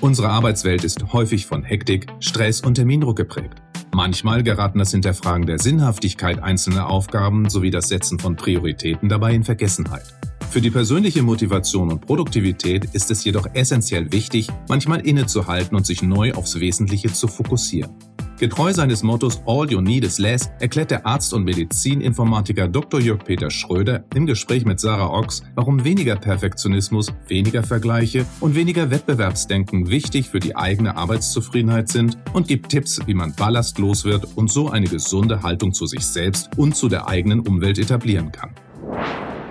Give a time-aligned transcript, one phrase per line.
[0.00, 3.60] Unsere Arbeitswelt ist häufig von Hektik, Stress und Termindruck geprägt.
[3.92, 9.42] Manchmal geraten das Hinterfragen der Sinnhaftigkeit einzelner Aufgaben sowie das Setzen von Prioritäten dabei in
[9.42, 10.04] Vergessenheit.
[10.50, 16.00] Für die persönliche Motivation und Produktivität ist es jedoch essentiell wichtig, manchmal innezuhalten und sich
[16.02, 17.90] neu aufs Wesentliche zu fokussieren.
[18.38, 23.00] Getreu seines Mottos All You Need is Less erklärt der Arzt und Medizininformatiker Dr.
[23.00, 29.90] Jörg-Peter Schröder im Gespräch mit Sarah Ochs, warum weniger Perfektionismus, weniger Vergleiche und weniger Wettbewerbsdenken
[29.90, 34.68] wichtig für die eigene Arbeitszufriedenheit sind und gibt Tipps, wie man ballastlos wird und so
[34.68, 38.54] eine gesunde Haltung zu sich selbst und zu der eigenen Umwelt etablieren kann.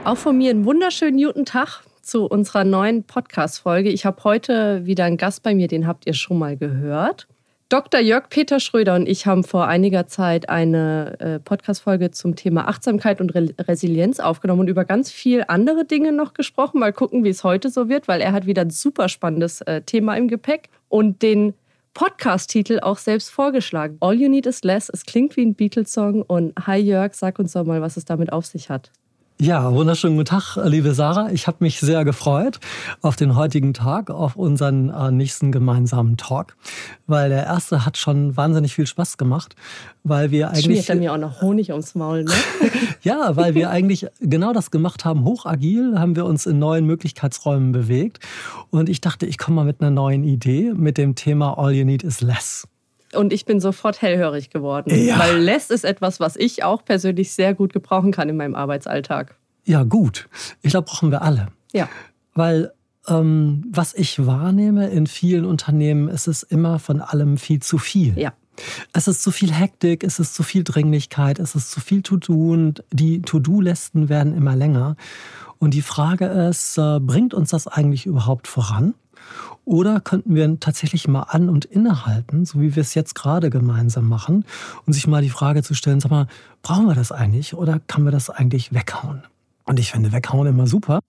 [0.05, 3.89] Auch von mir einen wunderschönen guten Tag zu unserer neuen Podcast-Folge.
[3.89, 7.27] Ich habe heute wieder einen Gast bei mir, den habt ihr schon mal gehört.
[7.69, 7.99] Dr.
[7.99, 13.19] Jörg Peter Schröder und ich haben vor einiger Zeit eine äh, Podcast-Folge zum Thema Achtsamkeit
[13.19, 16.79] und Re Resilienz aufgenommen und über ganz viel andere Dinge noch gesprochen.
[16.79, 19.81] Mal gucken, wie es heute so wird, weil er hat wieder ein super spannendes äh,
[19.81, 21.55] Thema im Gepäck und den
[21.93, 23.97] Podcast-Titel auch selbst vorgeschlagen.
[23.99, 24.87] All You Need Is Less.
[24.87, 26.21] Es klingt wie ein Beatles-Song.
[26.21, 28.91] Und hi Jörg, sag uns doch mal, was es damit auf sich hat.
[29.39, 31.29] Ja, wunderschönen guten Tag, liebe Sarah.
[31.31, 32.59] Ich habe mich sehr gefreut
[33.03, 36.57] auf den heutigen Tag, auf unseren äh, nächsten gemeinsamen Talk,
[37.05, 39.55] weil der erste hat schon wahnsinnig viel Spaß gemacht,
[40.03, 42.31] weil wir eigentlich schmiert er mir auch noch Honig ums Maul, ne?
[43.03, 47.71] ja, weil wir eigentlich genau das gemacht haben, hochagil, haben wir uns in neuen Möglichkeitsräumen
[47.71, 48.19] bewegt
[48.71, 51.85] und ich dachte, ich komme mal mit einer neuen Idee mit dem Thema All You
[51.85, 52.67] Need Is Less
[53.13, 54.93] und ich bin sofort hellhörig geworden.
[54.93, 55.19] Ja.
[55.19, 59.35] Weil Less ist etwas, was ich auch persönlich sehr gut gebrauchen kann in meinem Arbeitsalltag.
[59.65, 60.27] Ja, gut.
[60.61, 61.47] Ich glaube, brauchen wir alle.
[61.73, 61.89] Ja.
[62.33, 62.71] Weil
[63.07, 68.17] ähm, was ich wahrnehme in vielen Unternehmen, ist es immer von allem viel zu viel.
[68.17, 68.33] Ja.
[68.91, 72.53] Es ist zu viel Hektik, es ist zu viel Dringlichkeit, es ist zu viel To-Do
[72.53, 74.95] und die To-Do-Listen werden immer länger.
[75.59, 78.93] Und die Frage ist, äh, bringt uns das eigentlich überhaupt voran?
[79.67, 84.07] Oder könnten wir tatsächlich mal an und innehalten, so wie wir es jetzt gerade gemeinsam
[84.07, 84.45] machen,
[84.85, 86.27] und sich mal die Frage zu stellen, sag mal,
[86.61, 89.23] brauchen wir das eigentlich oder kann wir das eigentlich weghauen?
[89.65, 91.01] Und ich finde weghauen immer super.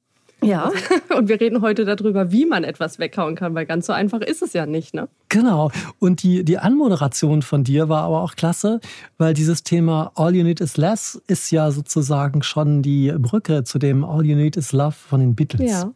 [0.43, 0.73] Ja,
[1.17, 4.43] und wir reden heute darüber, wie man etwas weghauen kann, weil ganz so einfach ist
[4.43, 5.09] es ja nicht, ne?
[5.29, 5.71] Genau.
[6.01, 8.81] Und die, die Anmoderation von dir war aber auch klasse,
[9.19, 13.79] weil dieses Thema All You Need Is Less ist ja sozusagen schon die Brücke zu
[13.79, 15.71] dem All You Need Is Love von den Beatles.
[15.71, 15.93] Ja.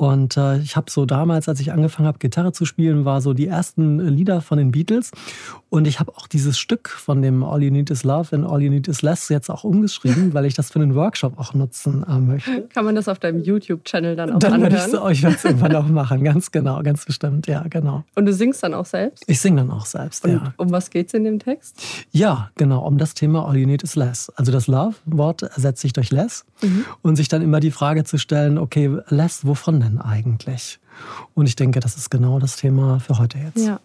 [0.00, 3.34] Und äh, ich habe so damals, als ich angefangen habe, Gitarre zu spielen, war so
[3.34, 5.10] die ersten Lieder von den Beatles.
[5.70, 8.62] Und ich habe auch dieses Stück von dem All You Need Is Love and All
[8.62, 12.06] You Need Is Less jetzt auch umgeschrieben, weil ich das für einen Workshop auch nutzen
[12.08, 12.68] äh, möchte.
[12.72, 14.72] Kann man das auf deinem YouTube-Channel dann auch dann anhören?
[14.72, 18.04] Dann würde ich es irgendwann auch machen, ganz genau, ganz bestimmt, ja, genau.
[18.14, 19.24] Und du singst dann auch selbst?
[19.26, 20.54] Ich singe dann auch selbst, Und ja.
[20.58, 21.82] um was geht es in dem Text?
[22.12, 24.30] Ja, genau, um das Thema All You Need Is Less.
[24.36, 26.84] Also das Love-Wort ersetzt sich durch Less mhm.
[27.02, 30.78] und sich dann immer die Frage zu stellen, okay, Less, wovon denn eigentlich?
[31.34, 33.66] Und ich denke, das ist genau das Thema für heute jetzt.
[33.66, 33.80] Ja.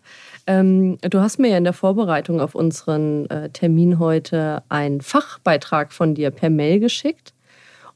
[0.46, 5.94] Ähm, du hast mir ja in der Vorbereitung auf unseren äh, Termin heute einen Fachbeitrag
[5.94, 7.34] von dir per Mail geschickt.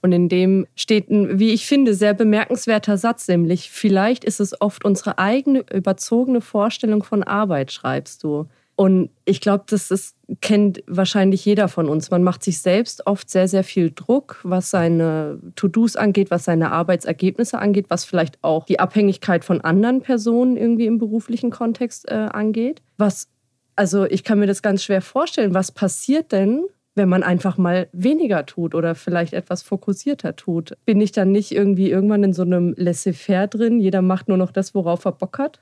[0.02, 4.62] Und in dem steht ein, wie ich finde, sehr bemerkenswerter Satz, nämlich, vielleicht ist es
[4.62, 8.48] oft unsere eigene überzogene Vorstellung von Arbeit, schreibst du.
[8.78, 12.12] Und ich glaube, das ist, kennt wahrscheinlich jeder von uns.
[12.12, 16.72] Man macht sich selbst oft sehr, sehr viel Druck, was seine To-Dos angeht, was seine
[16.72, 22.14] Arbeitsergebnisse angeht, was vielleicht auch die Abhängigkeit von anderen Personen irgendwie im beruflichen Kontext äh,
[22.14, 22.84] angeht.
[23.00, 23.30] Was,
[23.76, 25.56] also ich kann mir das ganz schwer vorstellen.
[25.56, 30.78] Was passiert denn, wenn man einfach mal weniger tut oder vielleicht etwas fokussierter tut?
[30.86, 33.80] Bin ich dann nicht irgendwie irgendwann in so einem Laissez-faire drin?
[33.80, 35.62] Jeder macht nur noch das, worauf er Bock hat?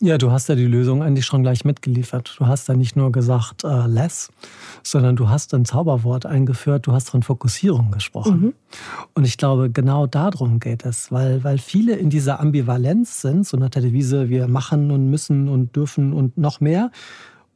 [0.00, 2.34] Ja, du hast ja die Lösung eigentlich schon gleich mitgeliefert.
[2.38, 4.30] Du hast ja nicht nur gesagt äh, less,
[4.82, 8.40] sondern du hast ein Zauberwort eingeführt, du hast von Fokussierung gesprochen.
[8.40, 8.54] Mhm.
[9.14, 13.56] Und ich glaube, genau darum geht es, weil, weil viele in dieser Ambivalenz sind, so
[13.56, 16.90] nach der Devise, wir machen und müssen und dürfen und noch mehr.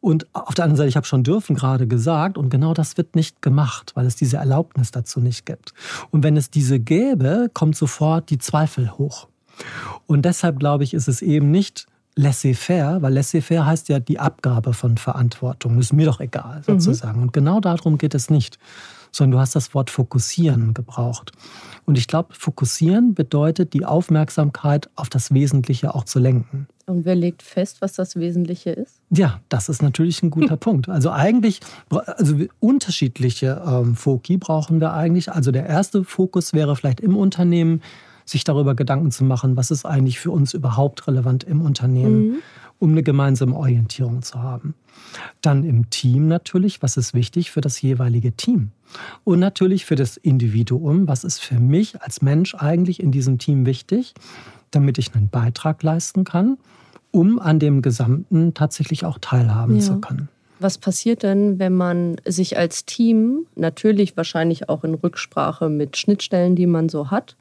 [0.01, 3.17] Und auf der anderen Seite, ich habe schon dürfen gerade gesagt, und genau das wird
[3.17, 5.75] nicht gemacht, weil es diese Erlaubnis dazu nicht gibt.
[6.13, 9.27] Und wenn es diese gäbe, kommt sofort die Zweifel hoch.
[10.07, 11.87] Und deshalb glaube ich, ist es eben nicht
[12.17, 15.77] laissez-faire, weil laissez-faire heißt ja die Abgabe von Verantwortung.
[15.77, 16.81] Das ist mir doch egal, mhm.
[16.81, 17.19] sozusagen.
[17.19, 17.23] Mhm.
[17.25, 18.59] Und genau darum geht es nicht,
[19.13, 21.33] sondern du hast das Wort fokussieren gebraucht.
[21.85, 26.67] Und ich glaube, fokussieren bedeutet, die Aufmerksamkeit auf das Wesentliche auch zu lenken.
[26.87, 29.01] Und wer legt fest, was das Wesentliche ist?
[29.11, 30.89] Ja, das ist natürlich ein guter Punkt.
[30.89, 31.61] Also eigentlich,
[31.91, 35.33] also unterschiedliche ähm, Foki brauchen wir eigentlich.
[35.33, 37.83] Also der erste Fokus wäre vielleicht im Unternehmen,
[38.27, 42.37] sich darüber Gedanken zu machen, was ist eigentlich für uns überhaupt relevant im Unternehmen, mhm.
[42.79, 44.75] um eine gemeinsame Orientierung zu haben.
[45.41, 48.73] Dann im Team natürlich, was ist wichtig für das jeweilige Team.
[49.25, 53.65] Und natürlich für das Individuum, was ist für mich als Mensch eigentlich in diesem Team
[53.65, 54.13] wichtig,
[54.71, 56.59] damit ich einen Beitrag leisten kann
[57.17, 59.83] um an dem Gesamten tatsächlich auch teilhaben ja.
[59.83, 60.29] zu können.
[60.59, 66.57] Was passiert denn, wenn man sich als Team, natürlich wahrscheinlich auch in Rücksprache mit Schnittstellen,
[66.57, 67.37] die man so hat,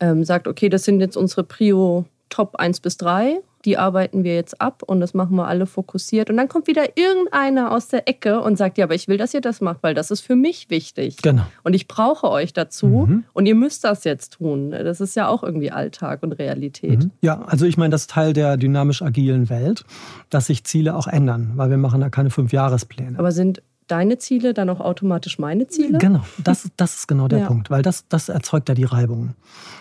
[0.00, 4.34] ähm, sagt, okay, das sind jetzt unsere Prio Top 1 bis 3 die arbeiten wir
[4.34, 6.30] jetzt ab und das machen wir alle fokussiert.
[6.30, 9.34] Und dann kommt wieder irgendeiner aus der Ecke und sagt, ja, aber ich will, dass
[9.34, 11.16] ihr das macht, weil das ist für mich wichtig.
[11.20, 11.42] Genau.
[11.64, 13.24] Und ich brauche euch dazu mhm.
[13.32, 14.70] und ihr müsst das jetzt tun.
[14.70, 17.04] Das ist ja auch irgendwie Alltag und Realität.
[17.04, 17.10] Mhm.
[17.20, 19.84] Ja, also ich meine, das ist Teil der dynamisch agilen Welt,
[20.30, 23.18] dass sich Ziele auch ändern, weil wir machen da keine Fünfjahrespläne.
[23.18, 25.98] Aber sind deine Ziele dann auch automatisch meine Ziele?
[25.98, 27.46] Genau, das, das ist genau der ja.
[27.46, 29.34] Punkt, weil das, das erzeugt ja die Reibung.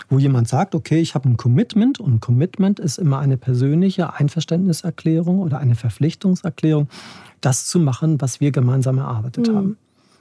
[0.09, 4.13] Wo jemand sagt, okay, ich habe ein Commitment und ein Commitment ist immer eine persönliche
[4.13, 6.87] Einverständniserklärung oder eine Verpflichtungserklärung,
[7.41, 9.55] das zu machen, was wir gemeinsam erarbeitet mhm.
[9.55, 9.77] haben.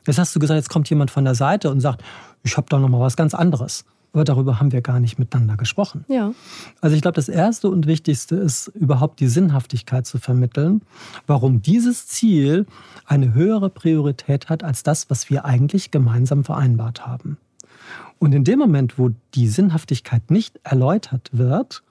[0.06, 2.02] Jetzt hast du gesagt, jetzt kommt jemand von der Seite und sagt,
[2.42, 3.84] ich habe da noch mal was ganz anderes.
[4.14, 6.04] Aber darüber haben wir gar nicht miteinander gesprochen.
[6.08, 6.32] Ja.
[6.80, 10.82] Also ich glaube, das Erste und Wichtigste ist überhaupt die Sinnhaftigkeit zu vermitteln,
[11.26, 12.66] warum dieses Ziel
[13.06, 17.38] eine höhere Priorität hat als das, was wir eigentlich gemeinsam vereinbart haben.
[18.20, 21.82] Und in dem Moment, wo die Sinnhaftigkeit nicht erläutert wird,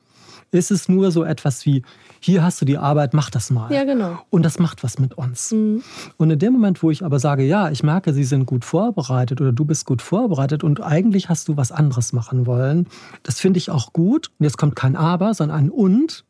[0.54, 1.84] ist es nur so etwas wie,
[2.20, 3.72] hier hast du die Arbeit, mach das mal.
[3.72, 4.20] Ja, genau.
[4.30, 5.52] Und das macht was mit uns.
[5.52, 5.84] Mhm.
[6.18, 9.42] Und in dem Moment, wo ich aber sage, ja, ich merke, sie sind gut vorbereitet
[9.42, 12.88] oder du bist gut vorbereitet und eigentlich hast du was anderes machen wollen,
[13.24, 14.32] das finde ich auch gut.
[14.40, 16.24] Und jetzt kommt kein Aber, sondern ein Und.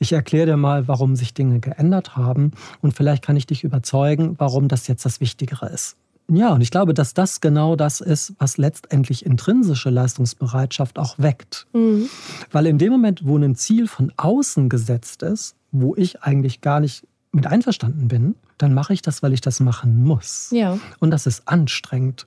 [0.00, 4.36] Ich erkläre dir mal, warum sich Dinge geändert haben und vielleicht kann ich dich überzeugen,
[4.38, 5.96] warum das jetzt das Wichtigere ist.
[6.30, 11.66] Ja, und ich glaube, dass das genau das ist, was letztendlich intrinsische Leistungsbereitschaft auch weckt.
[11.72, 12.08] Mhm.
[12.52, 16.80] Weil in dem Moment, wo ein Ziel von außen gesetzt ist, wo ich eigentlich gar
[16.80, 20.48] nicht mit einverstanden bin, dann mache ich das, weil ich das machen muss.
[20.50, 20.78] Ja.
[20.98, 22.26] Und das ist anstrengend.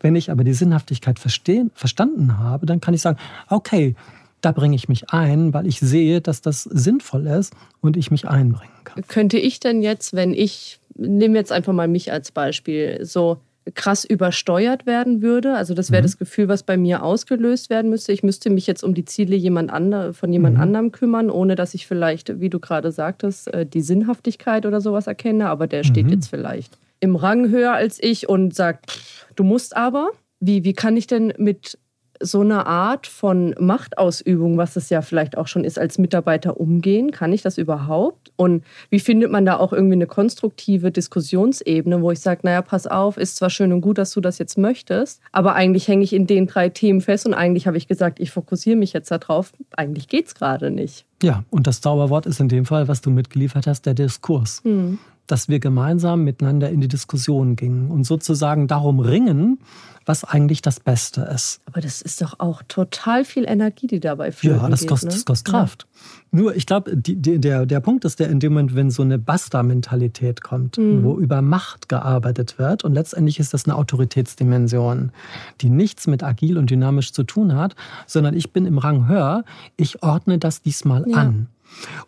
[0.00, 3.18] Wenn ich aber die Sinnhaftigkeit verstehen, verstanden habe, dann kann ich sagen,
[3.48, 3.96] okay,
[4.40, 8.28] da bringe ich mich ein, weil ich sehe, dass das sinnvoll ist und ich mich
[8.28, 9.06] einbringen kann.
[9.08, 13.38] Könnte ich denn jetzt, wenn ich nehmen wir jetzt einfach mal mich als Beispiel, so
[13.74, 15.54] krass übersteuert werden würde.
[15.54, 16.06] Also das wäre mhm.
[16.06, 18.12] das Gefühl, was bei mir ausgelöst werden müsste.
[18.12, 20.62] Ich müsste mich jetzt um die Ziele jemand andere, von jemand mhm.
[20.62, 25.06] anderem kümmern, ohne dass ich vielleicht, wie du gerade sagtest, äh, die Sinnhaftigkeit oder sowas
[25.06, 25.48] erkenne.
[25.48, 26.12] Aber der steht mhm.
[26.12, 28.98] jetzt vielleicht im Rang höher als ich und sagt,
[29.36, 30.10] du musst aber.
[30.42, 31.78] Wie, wie kann ich denn mit
[32.20, 37.10] so eine Art von Machtausübung, was es ja vielleicht auch schon ist, als Mitarbeiter umgehen?
[37.10, 38.32] Kann ich das überhaupt?
[38.36, 42.86] Und wie findet man da auch irgendwie eine konstruktive Diskussionsebene, wo ich sage, naja, pass
[42.86, 46.12] auf, ist zwar schön und gut, dass du das jetzt möchtest, aber eigentlich hänge ich
[46.12, 49.52] in den drei Themen fest und eigentlich habe ich gesagt, ich fokussiere mich jetzt darauf.
[49.76, 51.06] Eigentlich geht es gerade nicht.
[51.22, 54.62] Ja, und das Zauberwort ist in dem Fall, was du mitgeliefert hast, der Diskurs.
[54.64, 54.98] Hm.
[55.26, 59.58] Dass wir gemeinsam miteinander in die Diskussion gingen und sozusagen darum ringen,
[60.06, 61.60] was eigentlich das Beste ist.
[61.66, 64.60] Aber das ist doch auch total viel Energie, die dabei führt.
[64.60, 65.14] Ja, das, kostet, ne?
[65.14, 65.86] das kostet Kraft.
[65.88, 66.00] Ja.
[66.32, 70.42] Nur, ich glaube, der, der Punkt ist der in dem Moment, wenn so eine Basta-Mentalität
[70.42, 71.04] kommt, mhm.
[71.04, 75.12] wo über Macht gearbeitet wird und letztendlich ist das eine Autoritätsdimension,
[75.60, 77.76] die nichts mit agil und dynamisch zu tun hat,
[78.06, 79.44] sondern ich bin im Rang höher,
[79.76, 81.18] ich ordne das diesmal ja.
[81.18, 81.48] an.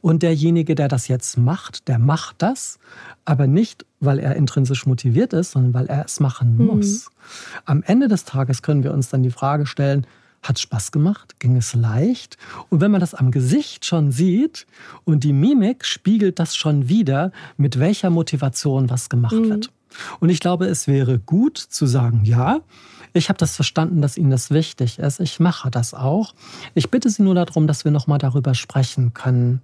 [0.00, 2.78] Und derjenige, der das jetzt macht, der macht das,
[3.24, 6.66] aber nicht, weil er intrinsisch motiviert ist, sondern weil er es machen mhm.
[6.66, 7.10] muss.
[7.64, 10.06] Am Ende des Tages können wir uns dann die Frage stellen,
[10.42, 11.38] hat es Spaß gemacht?
[11.38, 12.36] Ging es leicht?
[12.68, 14.66] Und wenn man das am Gesicht schon sieht
[15.04, 19.48] und die Mimik spiegelt das schon wieder, mit welcher Motivation was gemacht mhm.
[19.48, 19.70] wird.
[20.20, 22.60] Und ich glaube, es wäre gut zu sagen, ja,
[23.12, 25.20] ich habe das verstanden, dass Ihnen das wichtig ist.
[25.20, 26.34] Ich mache das auch.
[26.74, 29.60] Ich bitte Sie nur darum, dass wir nochmal darüber sprechen können.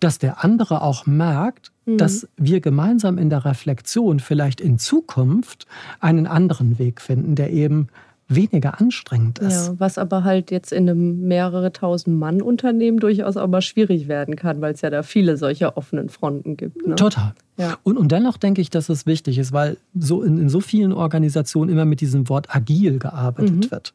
[0.00, 1.98] Dass der andere auch merkt, mhm.
[1.98, 5.66] dass wir gemeinsam in der Reflexion vielleicht in Zukunft
[6.00, 7.88] einen anderen Weg finden, der eben
[8.34, 9.68] weniger anstrengend ist.
[9.68, 14.08] Ja, was aber halt jetzt in einem mehrere tausend Mann Unternehmen durchaus auch mal schwierig
[14.08, 16.86] werden kann, weil es ja da viele solcher offenen Fronten gibt.
[16.86, 16.94] Ne?
[16.94, 17.34] Total.
[17.56, 17.76] Ja.
[17.82, 20.92] Und, und dennoch denke ich, dass es wichtig ist, weil so in, in so vielen
[20.92, 23.70] Organisationen immer mit diesem Wort agil gearbeitet mhm.
[23.70, 23.94] wird.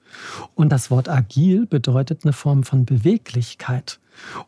[0.55, 3.99] Und das Wort agil bedeutet eine Form von Beweglichkeit.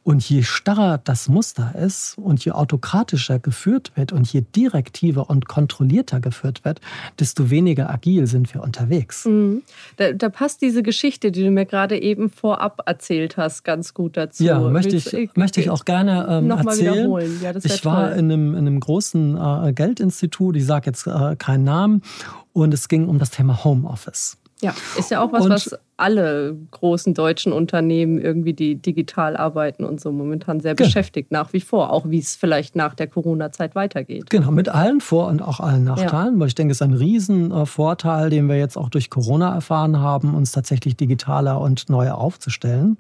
[0.04, 5.48] Und je starrer das Muster ist und je autokratischer geführt wird und je direktiver und
[5.48, 6.82] kontrollierter geführt wird,
[7.20, 9.26] desto weniger agil sind wir unterwegs.
[9.26, 9.64] Mhm.
[9.98, 14.18] Da, da, passt diese Geschichte, die du mir gerade eben vorab erzählt hast, ganz gut
[14.18, 14.44] dazu.
[14.44, 16.94] Ja, möchte ich, ich möchte ich auch gerne ähm, noch erzählen.
[16.94, 17.40] Wiederholen.
[17.42, 21.64] Ja, ich war in einem, in einem großen äh, Geldinstitut, ich sage jetzt äh, keinen
[21.64, 22.02] Namen,
[22.54, 24.38] und es ging um das Thema Homeoffice.
[24.62, 29.86] Ja, ist ja auch was, und, was alle großen deutschen Unternehmen irgendwie, die digital arbeiten
[29.86, 30.88] und so momentan sehr genau.
[30.88, 34.30] beschäftigt, nach wie vor, auch wie es vielleicht nach der Corona-Zeit weitergeht.
[34.30, 36.40] Genau, mit allen Vor- und auch allen Nachteilen, ja.
[36.40, 40.36] weil ich denke, es ist ein Riesenvorteil, den wir jetzt auch durch Corona erfahren haben,
[40.36, 42.98] uns tatsächlich digitaler und neu aufzustellen.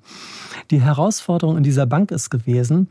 [0.71, 2.87] Die Herausforderung in dieser Bank ist gewesen,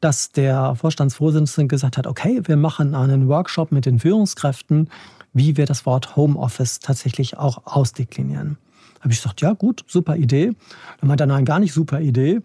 [0.00, 4.90] dass der Vorstandsvorsitzende gesagt hat, okay, wir machen einen Workshop mit den Führungskräften,
[5.32, 8.58] wie wir das Wort Homeoffice tatsächlich auch ausdeklinieren.
[8.94, 10.52] Da habe ich gesagt, ja gut, super Idee.
[11.00, 12.40] Dann meint er, nein, gar nicht super Idee,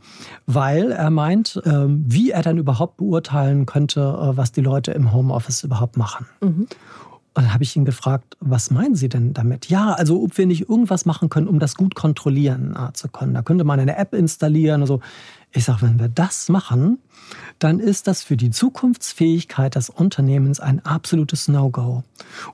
[0.47, 5.13] weil er meint, ähm, wie er dann überhaupt beurteilen könnte, äh, was die Leute im
[5.13, 6.25] Homeoffice überhaupt machen.
[6.41, 6.67] Mhm.
[7.37, 9.69] Und dann habe ich ihn gefragt, was meinen Sie denn damit?
[9.69, 13.35] Ja, also ob wir nicht irgendwas machen können, um das gut kontrollieren äh, zu können.
[13.35, 14.81] Da könnte man eine App installieren.
[14.81, 15.01] Also
[15.51, 16.99] ich sage, wenn wir das machen,
[17.59, 22.03] dann ist das für die Zukunftsfähigkeit des Unternehmens ein absolutes No-Go.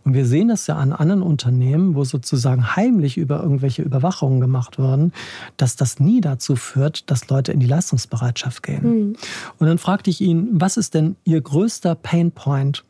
[0.04, 4.80] Und wir sehen das ja an anderen Unternehmen, wo sozusagen heimlich über irgendwelche Überwachungen gemacht
[4.80, 5.12] werden,
[5.58, 8.84] dass das nie dazu führt, dass Leute in die Leistungsbereitschaft gehen.
[8.84, 9.16] Mhm.
[9.60, 12.84] Und dann fragte ich ihn, was ist denn Ihr größter Painpoint?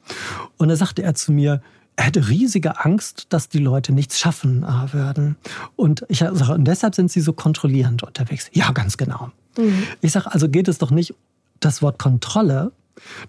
[0.57, 1.61] Und da sagte er zu mir,
[1.95, 5.35] er hätte riesige Angst, dass die Leute nichts schaffen äh, würden.
[5.75, 8.49] Und ich sage, und deshalb sind sie so kontrollierend unterwegs.
[8.53, 9.31] Ja, ganz genau.
[9.57, 9.83] Mhm.
[10.01, 11.13] Ich sage, also geht es doch nicht,
[11.59, 12.71] das Wort Kontrolle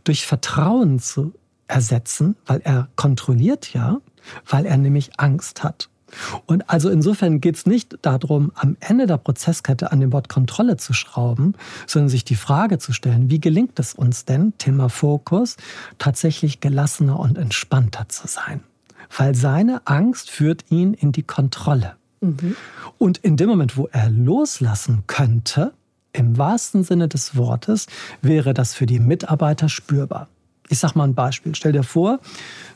[0.05, 1.33] durch Vertrauen zu
[1.69, 3.99] ersetzen, weil er kontrolliert ja,
[4.49, 5.89] weil er nämlich Angst hat.
[6.47, 10.77] Und also insofern geht es nicht darum, am Ende der Prozesskette an dem Wort Kontrolle
[10.77, 11.55] zu schrauben,
[11.87, 15.57] sondern sich die Frage zu stellen, wie gelingt es uns denn, Thema Fokus,
[15.99, 18.61] tatsächlich gelassener und entspannter zu sein?
[19.17, 21.97] Weil seine Angst führt ihn in die Kontrolle.
[22.21, 22.57] Mhm.
[22.99, 25.73] Und in dem Moment, wo er loslassen könnte,
[26.15, 27.87] im wahrsten Sinne des Wortes,
[28.23, 30.29] wäre das für die Mitarbeiter spürbar.
[30.71, 31.55] Ich sage mal ein Beispiel.
[31.55, 32.21] Stell dir vor,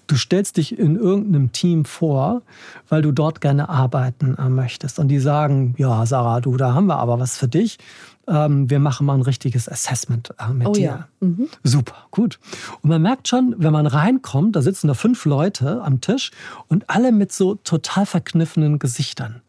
[0.08, 2.42] du stellst dich in irgendeinem Team vor,
[2.88, 4.98] weil du dort gerne arbeiten äh, möchtest.
[4.98, 7.78] Und die sagen, ja, Sarah, du, da haben wir aber was für dich.
[8.26, 10.82] Ähm, wir machen mal ein richtiges Assessment äh, mit oh, dir.
[10.82, 11.08] Ja.
[11.20, 11.48] Mhm.
[11.64, 12.38] Super, gut.
[12.82, 16.30] Und man merkt schon, wenn man reinkommt, da sitzen da fünf Leute am Tisch
[16.68, 19.40] und alle mit so total verkniffenen Gesichtern.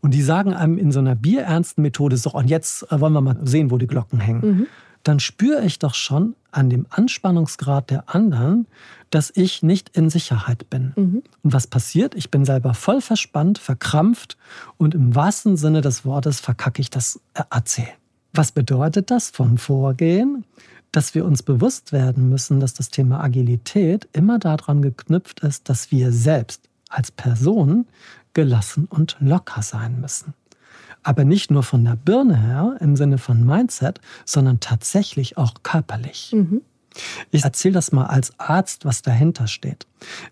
[0.00, 3.20] Und die sagen einem in so einer bierernsten Methode so, und jetzt äh, wollen wir
[3.20, 4.40] mal sehen, wo die Glocken hängen.
[4.40, 4.66] Mhm.
[5.02, 8.66] Dann spüre ich doch schon an dem Anspannungsgrad der anderen,
[9.10, 10.92] dass ich nicht in Sicherheit bin.
[10.96, 11.22] Mhm.
[11.42, 12.14] Und was passiert?
[12.14, 14.38] Ich bin selber voll verspannt, verkrampft
[14.78, 17.88] und im wahrsten Sinne des Wortes verkacke ich das Erzählen.
[18.32, 20.44] Was bedeutet das vom Vorgehen?
[20.90, 25.90] Dass wir uns bewusst werden müssen, dass das Thema Agilität immer daran geknüpft ist, dass
[25.90, 27.86] wir selbst als Person
[28.32, 30.34] gelassen und locker sein müssen.
[31.02, 36.32] Aber nicht nur von der Birne her im Sinne von Mindset, sondern tatsächlich auch körperlich.
[36.34, 36.62] Mhm.
[37.30, 39.86] Ich erzähle das mal als Arzt, was dahinter steht.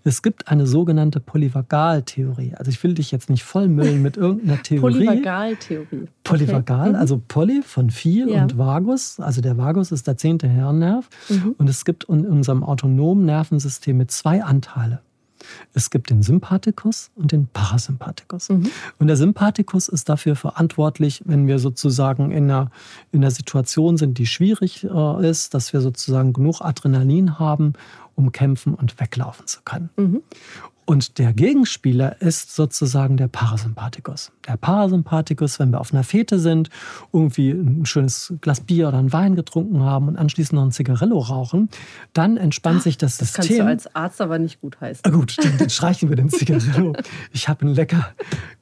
[0.04, 2.54] Es gibt eine sogenannte Polyvagaltheorie.
[2.56, 4.80] Also ich will dich jetzt nicht vollmüllen mit irgendeiner Theorie.
[4.80, 6.06] Polyvagaltheorie.
[6.22, 6.90] Polyvagal, okay.
[6.90, 6.94] Mhm.
[6.96, 8.42] also Poly von viel ja.
[8.42, 9.18] und Vagus.
[9.18, 11.08] Also der Vagus ist der zehnte Hirnnerv.
[11.28, 11.56] Mhm.
[11.58, 15.00] Und es gibt in unserem autonomen Nervensystem zwei Anteile.
[15.74, 18.48] Es gibt den Sympathikus und den Parasympathikus.
[18.48, 18.70] Mhm.
[18.98, 22.70] Und der Sympathikus ist dafür verantwortlich, wenn wir sozusagen in einer,
[23.10, 27.74] in einer Situation sind, die schwierig äh, ist, dass wir sozusagen genug Adrenalin haben,
[28.14, 29.90] um kämpfen und weglaufen zu können.
[29.96, 30.22] Mhm.
[30.84, 34.32] Und der Gegenspieler ist sozusagen der Parasympathikus.
[34.48, 36.70] Der Parasympathikus, wenn wir auf einer Fete sind,
[37.12, 41.18] irgendwie ein schönes Glas Bier oder einen Wein getrunken haben und anschließend noch ein Zigarillo
[41.18, 41.68] rauchen,
[42.12, 43.42] dann entspannt sich das, das System.
[43.42, 45.02] Das kannst du als Arzt aber nicht gut heißen.
[45.04, 46.94] Ah, gut, dann, dann streichen wir den Zigarillo.
[47.32, 48.12] Ich habe einen lecker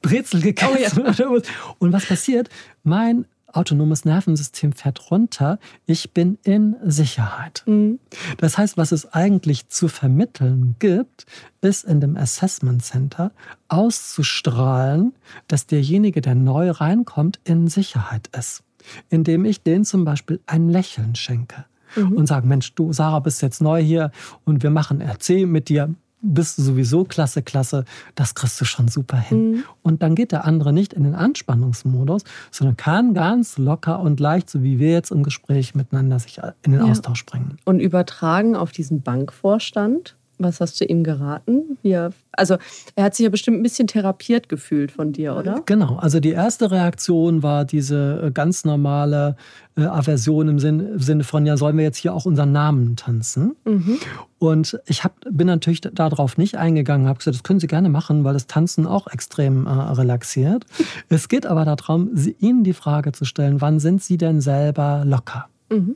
[0.01, 1.03] Brezel gegessen.
[1.05, 1.41] Oh, ja.
[1.79, 2.49] Und was passiert?
[2.83, 7.63] Mein autonomes Nervensystem fährt runter, ich bin in Sicherheit.
[7.65, 7.99] Mhm.
[8.37, 11.25] Das heißt, was es eigentlich zu vermitteln gibt,
[11.61, 13.31] ist in dem Assessment Center
[13.67, 15.13] auszustrahlen,
[15.47, 18.63] dass derjenige, der neu reinkommt, in Sicherheit ist.
[19.09, 21.65] Indem ich den zum Beispiel ein Lächeln schenke.
[21.95, 22.13] Mhm.
[22.13, 24.11] Und sage, Mensch, du Sarah bist jetzt neu hier
[24.45, 27.85] und wir machen RC mit dir bist du sowieso klasse, klasse,
[28.15, 29.51] das kriegst du schon super hin.
[29.51, 29.63] Mhm.
[29.81, 34.49] Und dann geht der andere nicht in den Anspannungsmodus, sondern kann ganz locker und leicht,
[34.49, 36.91] so wie wir jetzt im Gespräch miteinander, sich in den ja.
[36.91, 37.57] Austausch bringen.
[37.65, 41.77] Und übertragen auf diesen Bankvorstand, was hast du ihm geraten?
[41.83, 42.57] Er, also
[42.95, 45.61] er hat sich ja bestimmt ein bisschen therapiert gefühlt von dir, oder?
[45.65, 45.97] Genau.
[45.97, 49.35] Also die erste Reaktion war diese äh, ganz normale
[49.77, 53.55] äh, Aversion im Sinn, Sinne von, ja, sollen wir jetzt hier auch unseren Namen tanzen?
[53.65, 53.97] Mhm.
[54.39, 58.23] Und ich hab, bin natürlich darauf nicht eingegangen, habe gesagt, das können Sie gerne machen,
[58.23, 60.65] weil das Tanzen auch extrem äh, relaxiert.
[61.09, 65.47] es geht aber darum, Ihnen die Frage zu stellen, wann sind Sie denn selber locker?
[65.69, 65.95] Mhm.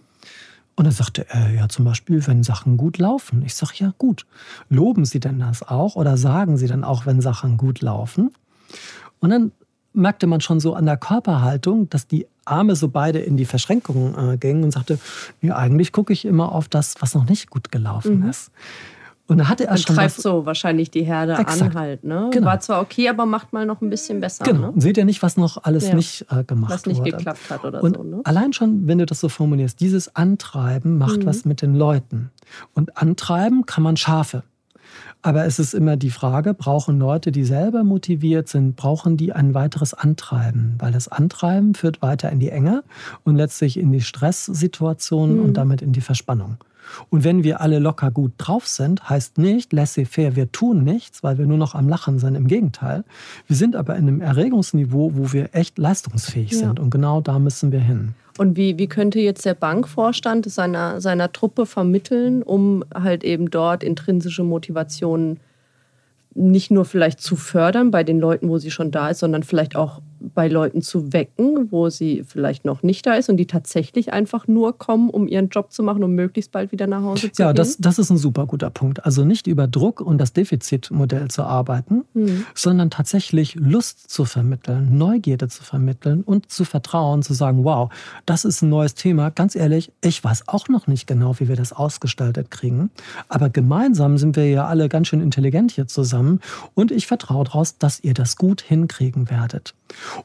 [0.76, 3.44] Und dann sagte er, ja, zum Beispiel, wenn Sachen gut laufen.
[3.46, 4.26] Ich sage, ja, gut.
[4.70, 8.32] Loben Sie denn das auch oder sagen Sie dann auch, wenn Sachen gut laufen?
[9.20, 9.52] Und dann
[9.94, 14.34] merkte man schon so an der Körperhaltung, dass die Arme so beide in die Verschränkung
[14.34, 15.00] äh, gingen und sagte,
[15.42, 18.30] ja, eigentlich gucke ich immer auf das, was noch nicht gut gelaufen mhm.
[18.30, 18.52] ist.
[19.28, 21.62] Und da hatte er Man schon treibt was, so wahrscheinlich die Herde Exakt.
[21.62, 22.30] an halt, ne?
[22.32, 22.46] Genau.
[22.46, 24.60] War zwar okay, aber macht mal noch ein bisschen besser, Genau.
[24.68, 24.72] ne?
[24.74, 25.96] Und seht ihr nicht, was noch alles Ja.
[25.96, 27.12] nicht äh, gemacht Was nicht wurde.
[27.12, 28.22] geklappt hat oder Und so, ne?
[28.24, 31.26] allein schon, wenn du das so formulierst, dieses Antreiben macht Mhm.
[31.26, 32.30] was mit den Leuten.
[32.76, 34.44] Und antreiben kann man Schafe.
[35.24, 39.56] Aber es ist immer die Frage, brauchen Leute, die selber motiviert sind, brauchen die ein
[39.56, 40.76] weiteres Antreiben?
[40.78, 42.84] Weil das Antreiben führt weiter in die Enge
[43.24, 45.44] und letztlich in die Stresssituation Mhm.
[45.46, 46.58] und damit in die Verspannung.
[47.10, 51.38] Und wenn wir alle locker gut drauf sind, heißt nicht laissez-faire, wir tun nichts, weil
[51.38, 52.36] wir nur noch am Lachen sind.
[52.36, 53.04] Im Gegenteil.
[53.48, 56.58] Wir sind aber in einem Erregungsniveau, wo wir echt leistungsfähig Ja.
[56.60, 56.80] sind.
[56.80, 58.14] Und genau da müssen wir hin.
[58.38, 63.82] Und wie, wie könnte jetzt der Bankvorstand seiner, seiner Truppe vermitteln, um halt eben dort
[63.84, 65.40] intrinsische Motivationen
[66.34, 69.78] nicht nur vielleicht zu fördern bei den Leuten, wo sie schon da ist, sondern vielleicht
[69.78, 70.02] auch
[70.34, 74.48] bei Leuten zu wecken, wo sie vielleicht noch nicht da ist und die tatsächlich einfach
[74.48, 77.50] nur kommen, um ihren Job zu machen, um möglichst bald wieder nach Hause zu Ja,
[77.50, 77.58] gehen?
[77.58, 79.06] das, das ist ein super guter Punkt.
[79.06, 82.46] Also nicht über Druck und das Defizitmodell zu arbeiten, Mhm.
[82.56, 87.92] sondern tatsächlich Lust zu vermitteln, Neugierde zu vermitteln und zu vertrauen, zu sagen, wow,
[88.26, 89.30] das ist ein neues Thema.
[89.32, 92.90] Ganz ehrlich, ich weiß auch noch nicht genau, wie wir das ausgestaltet kriegen.
[93.30, 96.40] Aber gemeinsam sind wir ja alle ganz schön intelligent hier zusammen
[96.74, 99.74] und ich vertraue daraus, dass ihr das gut hinkriegen werdet.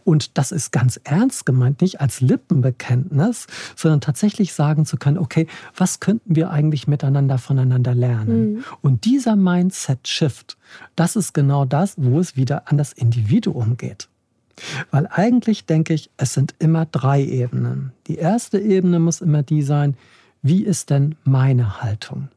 [0.05, 5.47] Und das ist ganz ernst gemeint, nicht als Lippenbekenntnis, sondern tatsächlich sagen zu können, okay,
[5.77, 8.55] was könnten wir eigentlich miteinander voneinander lernen?
[8.55, 8.65] Mhm.
[8.83, 10.57] Und dieser Mindset-Shift,
[10.97, 14.09] das ist genau das, wo es wieder an das Individuum geht.
[14.91, 17.93] Weil eigentlich denke ich, es sind immer drei Ebenen.
[18.07, 19.97] Die erste Ebene muss immer die sein,
[20.43, 22.29] wie ist denn meine Haltung?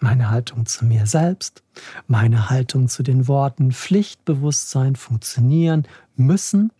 [0.00, 1.62] Meine Haltung zu mir selbst,
[2.06, 6.70] meine Haltung zu den Worten Pflichtbewusstsein, funktionieren, müssen.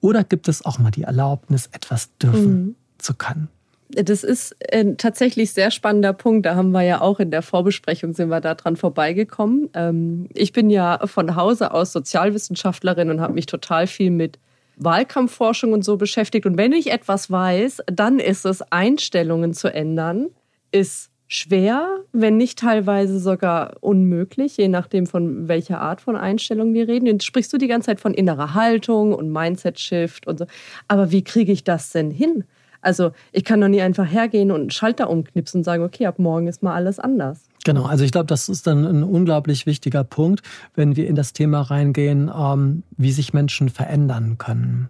[0.00, 2.74] Oder gibt es auch mal die Erlaubnis, etwas dürfen Mhm.
[2.98, 3.48] zu können?
[3.92, 6.46] Das ist ein tatsächlich sehr spannender Punkt.
[6.46, 9.68] Da haben wir ja auch in der Vorbesprechung sind wir da dran vorbeigekommen.
[9.74, 14.38] Ähm, Ich bin ja von Hause aus Sozialwissenschaftlerin und habe mich total viel mit
[14.76, 16.46] Wahlkampfforschung und so beschäftigt.
[16.46, 20.28] Und wenn ich etwas weiß, dann ist es, Einstellungen zu ändern,
[20.72, 26.88] ist schwer, wenn nicht teilweise sogar unmöglich, je nachdem von welcher Art von Einstellung wir
[26.88, 27.06] reden.
[27.06, 30.46] Jetzt sprichst du die ganze Zeit von innerer Haltung und Mindset-Shift und so.
[30.88, 32.44] Aber wie kriege ich das denn hin?
[32.82, 36.18] Also ich kann doch nie einfach hergehen und einen Schalter umknipsen und sagen, okay, ab
[36.18, 37.42] morgen ist mal alles anders.
[37.64, 40.42] Genau, also ich glaube, das ist dann ein unglaublich wichtiger Punkt,
[40.74, 44.88] wenn wir in das Thema reingehen, ähm, wie sich Menschen verändern können.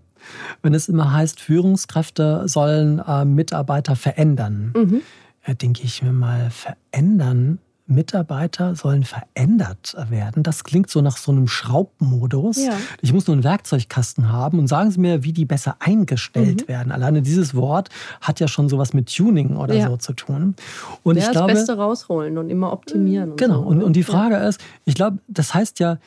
[0.62, 5.02] Wenn es immer heißt, Führungskräfte sollen äh, Mitarbeiter verändern, Mhm.
[5.44, 10.44] Äh, denke ich mir mal, verändern, Mitarbeiter sollen verändert werden.
[10.44, 12.56] Das klingt so nach so einem Schraubmodus.
[12.64, 12.74] Ja.
[13.02, 16.68] Ich muss nur einen Werkzeugkasten haben und sagen Sie mir, wie die besser eingestellt Mhm.
[16.68, 16.92] werden.
[16.92, 17.88] Alleine dieses Wort
[18.20, 19.88] hat ja schon sowas mit Tuning oder Ja.
[19.88, 20.54] so zu tun.
[21.02, 23.32] Und ja, ich das glaube, Beste rausholen und immer optimieren.
[23.32, 23.62] Und Genau.
[23.62, 23.84] so, Und, ne?
[23.84, 24.04] und die.
[24.04, 25.98] Frage ist, ich glaube, das heißt ja,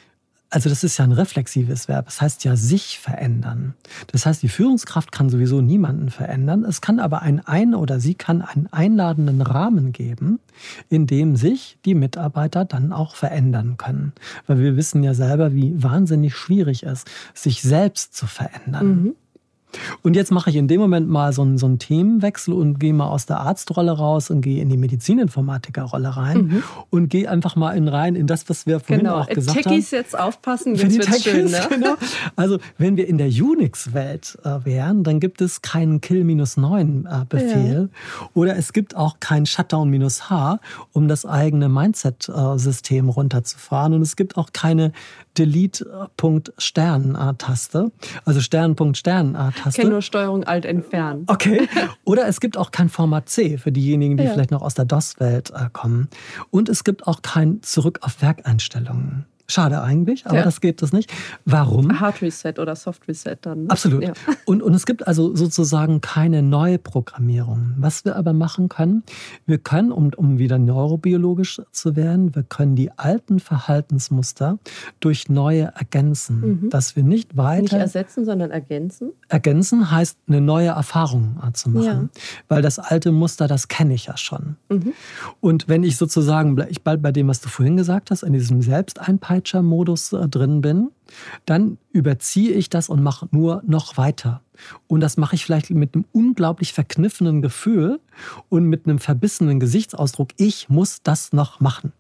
[0.54, 3.74] also das ist ja ein reflexives Verb, das heißt ja sich verändern.
[4.12, 6.64] Das heißt, die Führungskraft kann sowieso niemanden verändern.
[6.64, 10.40] Es kann aber ein ein oder sie kann einen einladenden Rahmen geben,
[10.90, 14.14] in dem sich die Mitarbeiter dann auch verändern können.
[14.46, 18.88] Weil wir wissen ja selber, wie wahnsinnig schwierig es ist, sich selbst zu verändern.
[18.88, 19.16] Mhm.
[20.02, 22.94] Und jetzt mache ich in dem Moment mal so einen, so einen Themenwechsel und gehe
[22.94, 26.64] mal aus der Arztrolle raus und gehe in die Medizininformatikerrolle rein Mhm.
[26.90, 29.20] und gehe einfach mal in rein in das, was wir vorhin Genau.
[29.20, 29.98] auch gesagt Techies haben.
[30.00, 31.68] jetzt aufpassen, jetzt wird's schön, Techies, ne?
[31.70, 31.96] genau.
[32.36, 37.90] Also wenn wir in der Unix-Welt äh, wären, dann gibt es keinen Kill-9-Befehl
[38.34, 40.60] oder es gibt auch kein Shutdown-H,
[40.92, 44.92] um das eigene Mindset-System runterzufahren und es gibt auch keine
[45.38, 47.92] Delete-Punkt-Stern-Taste,
[48.26, 49.82] also Ich Stern-Punkt-Stern-Taste.
[49.82, 51.24] kenne nur Steuerung Alt entfernen.
[51.28, 51.68] Okay.
[52.06, 54.32] Oder es gibt auch kein Format C für diejenigen, die Ja.
[54.32, 56.10] vielleicht noch aus der DOS-Welt äh, kommen.
[56.50, 59.26] Und es gibt auch kein Zurück auf Werkeinstellungen.
[59.48, 60.44] Schade eigentlich, aber Ja.
[60.44, 61.12] das geht das nicht.
[61.46, 62.00] Warum?
[62.00, 63.64] Hard Reset oder Soft Reset dann.
[63.64, 63.70] Ne?
[63.70, 64.04] Absolut.
[64.04, 64.14] Ja.
[64.46, 67.74] Und, und es gibt also sozusagen keine Neuprogrammierung.
[67.78, 69.04] Was wir aber machen können,
[69.46, 74.60] wir können, um, um wieder neurobiologisch zu werden, wir können die alten Verhaltensmuster
[75.00, 76.62] durch neue ergänzen.
[76.64, 76.70] Mhm.
[76.70, 79.12] Dass wir nicht weiter Nicht ersetzen, sondern ergänzen.
[79.28, 82.10] ergänzen heißt, eine neue Erfahrung zu machen.
[82.14, 82.22] Ja.
[82.48, 84.56] Weil das alte Muster, das kenne ich ja schon.
[84.70, 84.94] Mhm.
[85.42, 88.62] Und wenn ich sozusagen, ich bald bei dem, was du vorhin gesagt hast, in diesem
[88.62, 90.90] Selbsteinpeitscher-Modus äh, drin bin,
[91.46, 94.42] dann überziehe ich das und mache nur noch weiter.
[94.88, 98.00] Und das mache ich vielleicht mit einem unglaublich verkniffenen Gefühl
[98.50, 100.30] und mit einem verbissenen Gesichtsausdruck.
[100.38, 101.92] Ich muss das noch machen.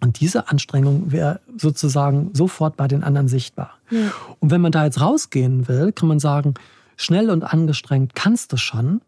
[0.00, 3.78] Und diese Anstrengung wäre sozusagen sofort bei den anderen sichtbar.
[3.90, 4.12] Ja.
[4.40, 6.54] Und wenn man da jetzt rausgehen will, kann man sagen,
[6.96, 9.00] schnell und angestrengt kannst du schon,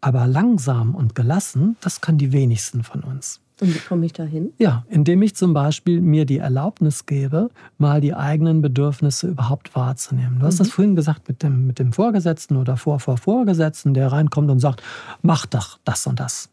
[0.00, 3.40] aber langsam und gelassen, das können die wenigsten von uns.
[3.60, 4.52] Und wie komme ich da hin?
[4.58, 10.40] Ja, indem ich zum Beispiel mir die Erlaubnis gebe, mal die eigenen Bedürfnisse überhaupt wahrzunehmen.
[10.40, 10.58] Du hast mhm.
[10.58, 14.58] das vorhin gesagt mit dem, mit dem Vorgesetzten oder Vor, Vor, Vorgesetzten, der reinkommt und
[14.58, 14.82] sagt,
[15.22, 16.50] mach doch das und das.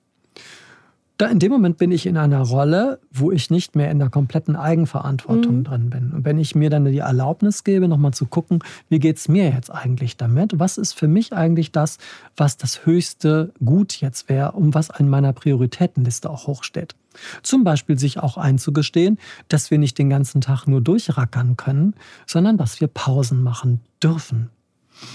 [1.22, 4.10] Da in dem Moment bin ich in einer Rolle, wo ich nicht mehr in der
[4.10, 5.64] kompletten Eigenverantwortung mhm.
[5.64, 6.12] drin bin.
[6.14, 8.58] Und wenn ich mir dann die Erlaubnis gebe, nochmal zu gucken,
[8.90, 10.58] wie geht es mir jetzt eigentlich damit?
[10.58, 12.00] Was ist für mich eigentlich das,
[12.36, 16.96] was das höchste Gut jetzt wäre, um was in meiner Prioritätenliste auch hochsteht?
[17.44, 21.94] Zum Beispiel sich auch einzugestehen, dass wir nicht den ganzen Tag nur durchrackern können,
[22.26, 24.50] sondern dass wir Pausen machen dürfen.